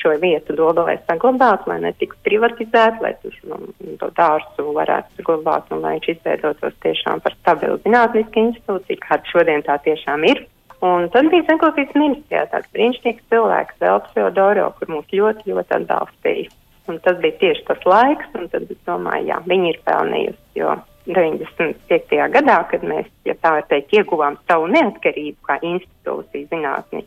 šo 0.02 0.14
vietu 0.22 0.58
dobelē 0.60 1.00
saglabātu, 1.08 1.72
lai 1.72 1.80
netiktu 1.88 2.20
privatizēt, 2.28 3.02
lai 3.02 3.16
tur 3.24 3.40
nu, 3.50 3.62
to 4.02 4.12
dārstu 4.20 4.70
varētu 4.76 5.22
saglabāt, 5.22 5.72
un 5.74 5.82
lai 5.88 5.98
viņš 5.98 6.12
izveidotos 6.18 6.78
tiešām 6.86 7.24
par 7.26 7.40
stabilu 7.40 7.80
zinātnisku 7.88 8.50
institūciju, 8.50 9.06
kāda 9.08 9.34
šodien 9.34 9.66
tā 9.66 9.80
tiešām 9.88 10.28
ir. 10.30 10.46
Un 10.84 11.06
tad 11.14 11.30
bija 11.32 11.46
zemkopības 11.48 11.96
ministrijā 11.96 12.44
tāds 12.52 12.68
brīnišķīgs 12.76 13.30
cilvēks, 13.32 13.80
Veltes 13.80 14.16
Feodoro, 14.16 14.66
kur 14.76 14.90
mūs 14.92 15.14
ļoti, 15.16 15.54
ļoti 15.54 15.78
atbalstīja. 15.78 16.50
Un 16.92 16.98
tas 17.06 17.16
bija 17.24 17.38
tieši 17.40 17.64
tas 17.70 17.86
laiks, 17.88 18.34
un 18.36 18.50
tad 18.52 18.66
es 18.68 18.80
domāju, 18.84 19.30
jā, 19.30 19.38
viņi 19.48 19.70
ir 19.72 19.78
pelnījusi, 19.88 20.42
jo 20.60 20.74
95. 21.08 22.18
gadā, 22.34 22.58
kad 22.72 22.84
mēs, 22.88 23.08
ja 23.28 23.36
tā 23.40 23.54
var 23.58 23.68
teikt, 23.70 23.96
ieguvām 23.96 24.36
savu 24.48 24.68
neatkarību 24.72 25.48
kā 25.48 25.56
institūcija 25.64 26.50
zinātni, 26.52 27.06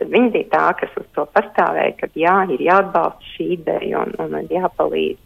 tad 0.00 0.12
viņi 0.12 0.30
bija 0.36 0.50
tā, 0.52 0.66
kas 0.82 0.92
uz 1.00 1.08
to 1.16 1.24
pastāvēja, 1.32 1.94
ka 2.02 2.10
jā, 2.20 2.36
ir 2.52 2.66
jāatbalsta 2.68 3.32
šī 3.38 3.48
ideja 3.56 4.04
un, 4.04 4.12
un 4.20 4.52
jāpalīdz. 4.52 5.20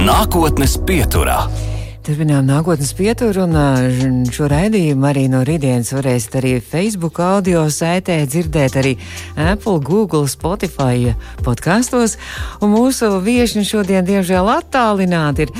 Nākotnes 0.00 0.80
pieturā. 0.88 1.42
Turpinām 2.02 2.48
nākotnes 2.48 2.88
pieturu, 2.98 3.44
un 3.46 4.24
šo 4.34 4.48
raidījumu 4.50 5.06
arī 5.06 5.28
no 5.30 5.44
rītdienas 5.46 5.92
varēsiet 5.94 6.32
arī 6.40 6.56
Facebook 6.58 7.20
audio 7.22 7.60
saitē 7.70 8.16
dzirdēt 8.26 8.74
arī 8.80 8.96
Apple, 9.38 9.78
Google, 9.86 10.26
Spotify 10.26 11.12
podkastos. 11.46 12.16
Un 12.58 12.72
mūsu 12.74 13.06
viešņi 13.22 13.62
šodien, 13.68 14.02
diemžēl, 14.08 14.50
attālināti 14.50 15.46
ir 15.46 15.52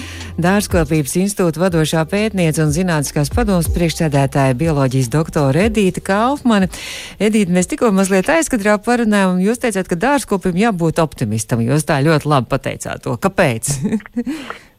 Dārzkopības 0.42 1.14
institūta 1.20 1.62
vadošā 1.62 2.02
pētniece 2.10 2.64
un 2.64 2.74
zinātniskās 2.74 3.30
padomas 3.30 3.70
priekšsēdētāja 3.70 4.58
bioloģijas 4.58 5.12
doktora 5.14 5.68
Edīta 5.68 6.02
Kaufmane. 6.10 6.72
Edīta, 7.22 7.54
mēs 7.54 7.70
tikko 7.70 7.92
mazliet 7.94 8.32
aizkadrā 8.34 8.80
parunājām, 8.82 9.36
un 9.36 9.46
jūs 9.46 9.62
teicāt, 9.62 9.86
ka 9.86 10.00
dārzkopim 10.08 10.58
jābūt 10.58 10.98
optimistam. 11.06 11.62
Jūs 11.62 11.86
tā 11.86 12.02
ļoti 12.02 12.34
labi 12.34 12.50
pateicāt 12.50 13.06
to. 13.06 13.14
Kāpēc? 13.22 13.74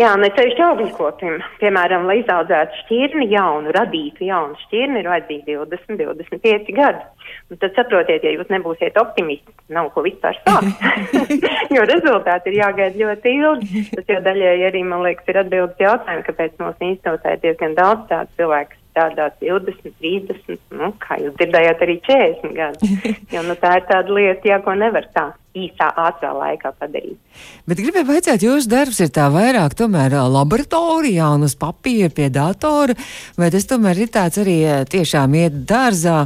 Jā, 0.00 0.14
ne 0.16 0.30
ceļš 0.32 0.60
augļkopim. 0.64 1.40
Piemēram, 1.60 2.06
lai 2.08 2.20
izaudzētu 2.22 2.78
šķirni 2.84 3.26
jaunu, 3.34 3.72
radītu 3.76 4.24
jaunu 4.24 4.56
šķirni, 4.62 5.02
ir 5.02 5.08
vajadzīgi 5.10 5.56
20, 5.58 6.00
25 6.00 6.70
gadi. 6.76 7.02
Un 7.50 7.60
tad 7.60 7.76
saprotiet, 7.76 8.24
ja 8.24 8.32
jūs 8.32 8.48
nebūsiet 8.52 8.96
optimisti, 9.00 9.52
nav 9.74 9.90
ko 9.94 10.04
vispār 10.06 10.38
sākt. 10.46 10.84
jo 11.76 11.84
rezultāti 11.90 12.52
ir 12.52 12.60
jāgaida 12.62 13.02
ļoti 13.02 13.34
ilgi. 13.42 13.84
Tas 13.92 14.14
jau 14.14 14.20
daļēji 14.24 14.68
arī, 14.70 14.84
man 14.86 15.04
liekas, 15.04 15.28
ir 15.28 15.42
atbildes 15.42 15.84
jautājumi, 15.84 16.26
kāpēc 16.30 16.56
mūsu 16.62 16.92
institūtā 16.92 17.34
ir 17.36 17.42
diezgan 17.44 17.76
daudz 17.76 18.06
tādu 18.12 18.40
cilvēku, 18.40 18.78
strādā 18.90 19.28
20, 19.42 19.92
30, 20.00 20.58
nu, 20.78 20.92
kā 21.02 21.20
jūs 21.20 21.36
dzirdējāt, 21.38 21.84
arī 21.86 22.00
40 22.08 22.56
gadi. 22.56 22.94
Jo 23.34 23.44
nu, 23.46 23.54
tā 23.60 23.76
ir 23.78 23.86
tāda 23.90 24.16
lieta, 24.16 24.48
jā, 24.48 24.62
ko 24.64 24.74
nevar 24.78 25.06
tā 25.14 25.28
īsā, 25.56 25.90
ātrā 25.98 26.30
laikā 26.36 26.72
padarīt. 26.78 27.18
Bet 27.68 27.80
gribēju 27.80 28.08
vaicāt, 28.08 28.44
jūsu 28.44 28.70
darbs 28.70 29.00
ir 29.02 29.12
tā 29.14 29.28
vairāk 29.32 29.76
tomēr 29.78 30.16
laboratorijā 30.30 31.30
un 31.36 31.46
uz 31.46 31.54
papīra 31.58 32.10
pie 32.14 32.28
datora, 32.34 32.96
vai 33.38 33.50
tas 33.54 33.66
tomēr 33.70 34.04
ir 34.04 34.12
tāds 34.14 34.40
arī 34.42 34.58
tiešām 34.90 35.36
iet 35.40 35.62
dārzā, 35.70 36.24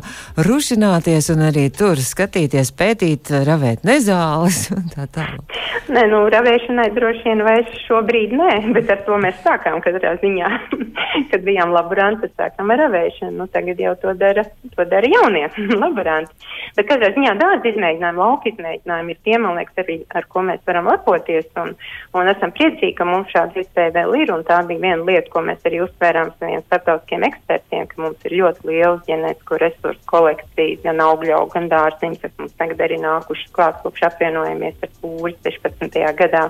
rušināties 0.48 1.30
un 1.34 1.46
arī 1.50 1.68
tur 1.74 2.00
skatīties, 2.00 2.72
pētīt, 2.78 3.32
ravēt 3.48 3.84
nezāles 3.88 4.66
un 4.78 4.90
tā 4.94 5.08
tālāk. 5.14 5.60
Nē, 5.84 6.06
nu, 6.08 6.22
ravēšanai 6.32 6.86
droši 6.96 7.26
vien 7.26 7.42
vairs 7.44 7.72
šobrīd 7.84 8.32
nē, 8.38 8.52
bet 8.72 8.88
ar 8.92 9.02
to 9.04 9.18
mēs 9.20 9.36
sākām 9.44 9.82
katrā 9.84 10.14
ziņā. 10.22 10.50
Kad 11.30 11.44
bijām 11.44 11.74
laboranti, 11.74 12.30
sākām 12.38 12.72
ar 12.72 12.80
ravēšanu. 12.86 13.36
Nu, 13.36 13.46
tagad 13.52 13.80
jau 13.82 13.92
to 14.00 14.14
dara, 14.18 14.46
to 14.74 14.86
dara 14.88 15.10
jaunie 15.10 15.44
laboranti. 15.84 16.32
Bet 16.78 16.88
katrā 16.88 17.12
ziņā 17.14 17.34
dārza 17.40 17.70
izmēģinājumi, 17.70 18.22
lauka 18.22 18.50
izmēģinājumi 18.50 19.13
ir 19.14 19.20
tie, 19.26 19.36
man 19.40 19.58
liekas, 19.58 19.78
arī 19.84 19.98
ar 20.14 20.26
ko 20.30 20.44
mēs 20.46 20.62
varam 20.68 20.90
lepoties. 20.90 21.46
Un, 21.60 21.74
un 22.18 22.30
esam 22.30 22.52
priecīgi, 22.54 22.94
ka 22.98 23.06
mums 23.08 23.30
šāda 23.32 23.62
iespēja 23.62 23.94
vēl 23.98 24.16
ir. 24.20 24.32
Tā 24.48 24.60
bija 24.68 24.82
viena 24.82 25.06
lieta, 25.06 25.30
ko 25.32 25.44
mēs 25.46 25.62
arī 25.68 25.80
uzsvērām 25.84 26.32
saviem 26.38 26.64
starptautiskiem 26.66 27.26
ekspertiem, 27.28 27.86
ka 27.90 28.02
mums 28.02 28.26
ir 28.26 28.36
ļoti 28.40 28.68
liela 28.70 28.96
ģenētisko 29.08 29.60
resursu 29.62 30.08
kolekcija, 30.10 30.80
gan 30.84 31.02
augļu, 31.04 31.40
gan 31.54 31.70
dārziņu, 31.72 32.20
kas 32.22 32.34
mums 32.40 32.56
tagad 32.60 32.82
arī 32.84 32.98
nākuši 33.02 33.50
klāt, 33.54 33.80
kopš 33.84 34.06
apvienojamies 34.10 34.82
ar 34.84 34.92
pūri 35.00 35.36
16. 35.46 36.00
gadā. 36.20 36.44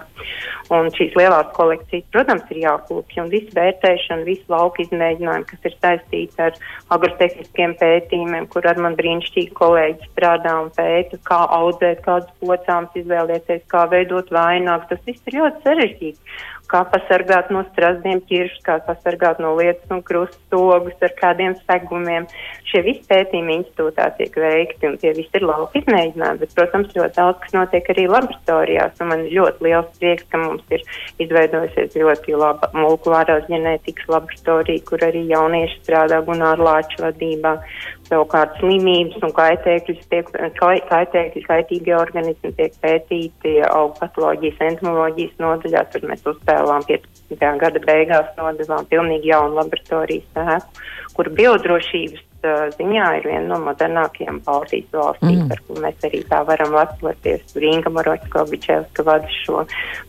Un 0.72 0.88
šīs 0.96 1.12
lielās 1.18 1.50
kolekcijas, 1.56 2.06
protams, 2.14 2.46
ir 2.54 2.62
jākūpja 2.62 3.24
un 3.24 3.30
visu 3.32 3.52
vērtēšanu, 3.56 4.24
visu 4.24 4.48
lauku 4.48 4.84
izmēģinājumu, 4.86 5.48
kas 5.50 5.68
ir 5.68 5.76
saistīti 5.76 6.40
ar 6.40 6.56
agrotehniskiem 6.94 7.76
pētījumiem, 7.80 8.48
kur 8.52 8.64
ar 8.70 8.80
man 8.80 8.96
brīnišķīgi 8.98 9.52
kolēģi 9.58 10.08
strādā 10.12 10.54
un 10.62 10.70
pēta, 10.74 11.20
kā 11.28 11.40
audzēt, 11.58 12.00
kādas 12.06 12.32
pocāms 12.54 12.98
izvēlēties, 13.02 13.66
kā 13.70 13.84
veidot 13.90 14.30
vaināgu. 14.32 14.88
Tas 14.90 15.06
viss 15.06 15.30
ir 15.30 15.40
ļoti 15.40 15.64
sarežģīti. 15.66 16.36
Kā 16.64 16.80
pasargāt 16.88 17.50
no 17.52 17.60
strazdiem 17.66 18.22
ķiršus, 18.24 18.62
kā 18.64 18.78
pasargāt 18.86 19.40
no 19.42 19.50
lietas 19.58 19.90
un 19.92 20.00
krustogus 20.02 21.02
ar 21.04 21.12
kādiem 21.18 21.58
segumiem. 21.68 22.24
Šie 22.70 22.80
visi 22.86 23.04
pētījumi 23.10 23.58
institūtā 23.58 24.06
tiek 24.16 24.38
veikti 24.40 24.88
un 24.88 24.96
tie 25.02 25.12
visi 25.14 25.36
ir 25.36 25.44
lauka 25.44 25.78
izmēģinājumi, 25.82 26.40
bet, 26.40 26.54
protams, 26.56 26.94
ļoti 26.96 27.18
daudz, 27.18 27.42
kas 27.42 27.54
notiek 27.54 27.90
arī 27.92 28.06
laboratorijās. 28.08 28.96
Man 29.04 29.26
ir 29.26 29.36
ļoti 29.36 29.68
liels 29.68 30.00
prieks, 30.00 30.24
ka 30.32 30.40
mums 30.40 30.64
ir 30.72 30.86
izveidojusies 31.26 31.98
ļoti 32.00 32.38
laba 32.40 32.72
molekulārās 32.72 33.44
ģenētikas 33.52 34.08
laboratorija, 34.16 34.86
kur 34.88 35.04
arī 35.04 35.26
jaunieši 35.34 35.82
strādā 35.84 36.24
Gunāra 36.24 36.70
Lāča 36.70 37.04
vadībā. 37.04 37.58
Savukārt 38.04 38.58
slimības 38.60 39.22
un 39.24 39.32
kaitēkļus 39.32 40.02
tiek, 40.12 40.28
kai, 40.58 40.74
kaitēkļi, 40.90 41.44
kaitīgie 41.46 41.94
organismi 41.96 42.52
tiek 42.58 42.76
pētīti 42.84 43.54
augu 43.64 43.96
patoloģijas, 44.02 44.60
entomoloģijas 44.68 45.40
nodaļā. 45.40 45.86
Tur 45.92 46.04
mēs 46.10 46.28
uzcēlām 46.34 46.84
15. 46.90 47.48
gada 47.62 47.84
beigās 47.86 48.28
nodevām 48.36 48.84
pilnīgi 48.92 49.32
jaunu 49.32 49.56
laboratorijas 49.62 50.44
ēku, 50.44 50.84
kur 51.16 51.32
biodrošības 51.40 52.28
uh, 52.46 52.66
ziņā 52.76 53.08
ir 53.18 53.28
viena 53.28 53.44
no 53.50 53.58
modernākajām 53.64 54.40
Baltijas 54.46 54.90
valstīm, 54.94 55.44
mm. 55.44 55.52
ar 55.54 55.62
ko 55.66 55.78
mēs 55.84 56.06
arī 56.08 56.22
tā 56.30 56.40
varam 56.48 56.74
lepoties. 56.76 57.44
Tur 57.52 57.66
Inga 57.68 57.92
Maročkovičevska 57.94 59.06
vada 59.06 59.30
šo 59.40 59.64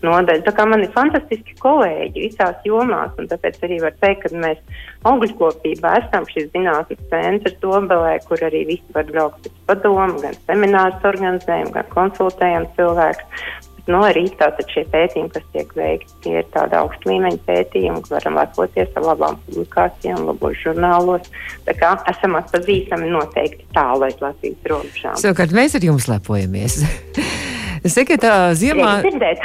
nodaļu. 0.05 0.45
Tā 0.45 0.55
kā 0.55 0.67
man 0.69 0.85
ir 0.85 0.93
fantastiski 0.95 1.57
kolēģi 1.63 2.27
visās 2.27 2.67
jomās, 2.67 3.13
un 3.19 3.29
tāpēc 3.31 3.61
arī 3.67 3.81
var 3.83 3.95
teikt, 4.03 4.25
ka 4.25 4.43
mēs 4.45 4.81
augļkopībā 5.09 5.97
esam 6.03 6.27
šis 6.31 6.49
zinātnes 6.53 7.03
centrs 7.11 7.59
Dobelē, 7.63 8.17
kur 8.29 8.41
arī 8.45 8.65
visi 8.71 8.95
var 8.95 9.07
braukt 9.09 9.45
pēc 9.45 9.61
padomu, 9.69 10.19
gan 10.23 10.37
seminārus 10.45 11.07
organizējam, 11.11 11.71
gan 11.75 11.93
konsultējam 11.93 12.67
cilvēkus. 12.77 13.45
Nu, 13.85 13.99
arī 14.01 14.25
tātad 14.33 14.65
šie 14.73 14.81
pētījumi, 14.89 15.29
kas 15.35 15.45
tiek 15.53 15.73
veikti, 15.77 16.13
tie 16.25 16.39
ir 16.41 16.47
tādi 16.55 16.77
augsta 16.79 17.11
līmeņa 17.11 17.41
pētījumi, 17.45 18.01
ka 18.07 18.15
varam 18.15 18.39
lepoties 18.41 18.97
ar 18.97 19.07
labām 19.11 19.37
publikācijām, 19.45 20.25
labos 20.31 20.57
žurnālos. 20.63 21.29
Tā 21.69 21.77
kā 21.77 21.93
esam 22.09 22.39
atpazīstami 22.41 23.13
noteikti 23.13 23.69
tālu 23.77 24.09
aiz 24.09 24.17
Latvijas 24.25 24.71
robežām. 24.73 25.19
Savukārt 25.21 25.53
mēs 25.53 25.77
ar 25.77 25.85
jums 25.91 26.09
lepojamies. 26.09 26.81
Sakiet, 27.85 28.23
tā 28.23 28.49
ziemā, 28.57 28.95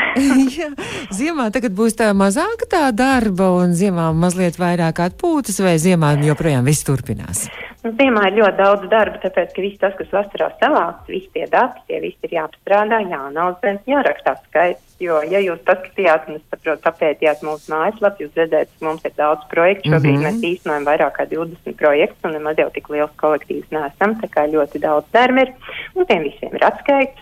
jā, 0.57 0.71
ziemā 1.13 1.51
tagad 1.53 1.75
būs 1.77 1.99
tā 1.99 2.09
mazāka 2.17 2.65
tā 2.73 2.87
darba 2.97 3.51
un 3.61 3.75
ziemā 3.77 4.07
mazliet 4.17 4.57
vairāk 4.61 5.03
atpūtas 5.05 5.61
vai 5.61 5.75
ziemā 5.83 6.15
joprojām 6.25 6.65
viss 6.65 6.87
turpinās? 6.89 7.49
Nu, 7.85 7.93
ziemā 7.99 8.31
ir 8.31 8.39
ļoti 8.41 8.57
daudz 8.57 8.87
darba, 8.93 9.21
tāpēc, 9.21 9.53
ka 9.53 9.65
viss 9.65 9.81
tas, 9.83 9.93
kas 9.99 10.15
vasarā 10.17 10.49
savāks, 10.61 11.09
visi 11.13 11.29
tie 11.37 11.45
dati, 11.53 11.85
tie 11.89 12.01
visi 12.01 12.29
ir 12.29 12.39
jāapstrādā, 12.39 13.03
jāanalizē, 13.13 13.77
jārakstā 13.93 14.39
skaits. 14.47 14.90
Jo, 15.01 15.23
ja 15.25 15.41
jūs 15.41 15.63
paskatījāt, 15.65 16.27
un 16.29 16.37
es 16.37 16.43
saprotu, 16.53 16.83
papētījāt 16.85 17.41
mūsu 17.47 17.73
mājaslapu, 17.73 18.27
jūs 18.27 18.37
redzēt, 18.37 18.69
ka 18.77 18.85
mums 18.85 19.07
ir 19.09 19.15
daudz 19.17 19.47
projektu. 19.49 19.89
Šobrīd 19.89 20.19
mm 20.19 20.27
-hmm. 20.27 20.41
mēs 20.43 20.49
īstenojam 20.51 20.89
vairāk 20.91 21.15
kā 21.17 21.25
20 21.31 21.79
projektus, 21.81 22.27
un 22.29 22.37
nemaz 22.37 22.61
jau 22.61 22.69
tik 22.75 22.91
liels 22.93 23.15
kolektīvs 23.23 23.73
neesam, 23.73 24.15
tā 24.21 24.29
kā 24.35 24.45
ļoti 24.53 24.83
daudz 24.85 25.09
darba 25.17 25.47
ir, 25.47 25.55
un 25.97 26.07
tiem 26.07 26.29
visiem 26.29 26.53
ir 26.53 26.67
atskaits. 26.69 27.17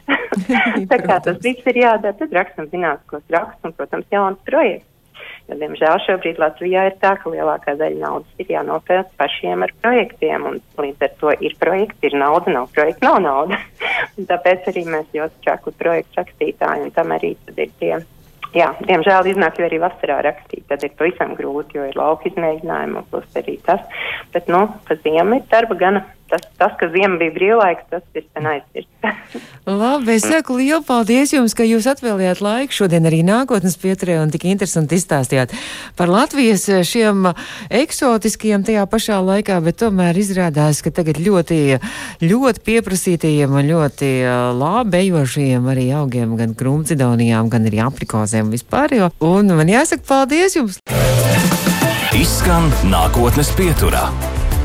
tā 0.92 0.98
kā 1.06 1.20
tas 1.22 1.38
viss 1.46 1.70
ir 1.70 1.78
jādara, 1.84 2.18
tad 2.18 2.34
rakstam 2.40 2.66
zinātniskos 2.66 3.22
rakstus 3.30 3.70
un, 3.70 3.78
protams, 3.78 4.10
jauns 4.10 4.42
projekts. 4.50 4.87
Jo, 5.48 5.56
diemžēl 5.56 6.02
šobrīd 6.04 6.40
Latvijā 6.42 6.82
ir 6.90 6.96
tā, 7.00 7.14
ka 7.16 7.30
lielākā 7.32 7.72
daļa 7.80 8.02
naudas 8.02 8.42
ir 8.42 8.50
jānopelna 8.52 9.08
pašiem 9.20 9.64
ar 9.64 9.72
projektiem, 9.80 10.44
un 10.50 10.58
līdz 10.76 11.06
ar 11.06 11.14
to 11.22 11.32
ir 11.40 11.56
projekts, 11.60 12.04
ir 12.04 12.16
nauda, 12.20 12.52
nav 12.52 12.68
projekta, 12.76 13.08
nav 13.08 13.22
nauda. 13.24 13.60
tāpēc 14.32 14.68
arī 14.72 14.84
mēs 14.92 15.08
ļoti 15.16 15.42
čakli 15.48 15.74
projektu 15.80 16.20
rakstītāji, 16.20 16.84
un 16.84 16.94
tam 16.96 17.16
arī 17.16 17.32
ir 17.56 17.72
tie. 17.80 17.96
Jā, 18.56 18.70
diemžēl 18.80 19.28
iznāk 19.28 19.58
arī 19.60 19.80
vasarā 19.80 20.22
rakstīt, 20.24 20.64
tad 20.68 20.84
ir 20.84 20.94
pavisam 20.96 21.34
grūti, 21.36 21.76
jo 21.76 21.88
ir 21.88 21.96
lauka 22.00 22.30
izmēģinājumi, 22.30 23.02
plus 23.10 23.36
arī 23.36 23.58
tas. 23.64 23.82
Bet, 24.32 24.48
nu, 24.52 24.62
pa 24.88 24.96
ziemu 25.02 25.40
ir 25.40 25.50
darba 25.52 25.76
gana 25.80 26.04
tas, 26.30 26.44
tas, 26.60 26.74
ka 26.80 26.88
ziema 26.92 27.18
bija 27.20 27.34
brīvlaiks, 27.34 27.86
tas 27.90 28.04
ir 28.18 28.24
sen 28.26 28.48
aizmirsts. 28.50 28.92
Labi, 29.80 30.14
es 30.16 30.26
saku 30.26 30.58
lielu 30.58 30.80
paldies 30.86 31.32
jums, 31.34 31.54
ka 31.56 31.66
jūs 31.66 31.88
atvēlījāt 31.90 32.42
laiku 32.44 32.76
šodien 32.80 33.08
arī 33.08 33.20
nākotnes 33.26 33.76
pieturē 33.80 34.18
un 34.22 34.32
tik 34.32 34.46
interesanti 34.48 34.98
izstāstījāt 34.98 35.54
par 35.98 36.12
Latvijas 36.12 36.66
šiem 36.88 37.30
eksotiskajiem 37.80 38.64
tajā 38.68 38.86
pašā 38.90 39.20
laikā, 39.24 39.58
bet 39.64 39.80
tomēr 39.82 40.18
izrādās, 40.20 40.82
ka 40.84 40.92
tagad 40.94 41.20
ļoti, 41.22 41.60
ļoti 42.24 42.64
pieprasītajiem 42.68 43.58
un 43.60 43.68
ļoti 43.72 44.12
labi 44.58 45.04
ejošajiem 45.04 45.68
arī 45.74 45.90
augiem, 46.00 46.36
gan 46.40 46.56
krumcidonijām, 46.58 47.52
gan 47.52 47.68
arī 47.68 47.84
aplikozēm 47.84 48.52
vispār. 48.54 48.96
Jo. 48.98 49.12
Un 49.24 49.52
man 49.58 49.70
jāsaka 49.70 50.06
paldies 50.08 50.58
jums! 50.58 50.80
Izskan 52.18 52.72
nākotnes 52.88 53.52
pieturā. 53.54 54.08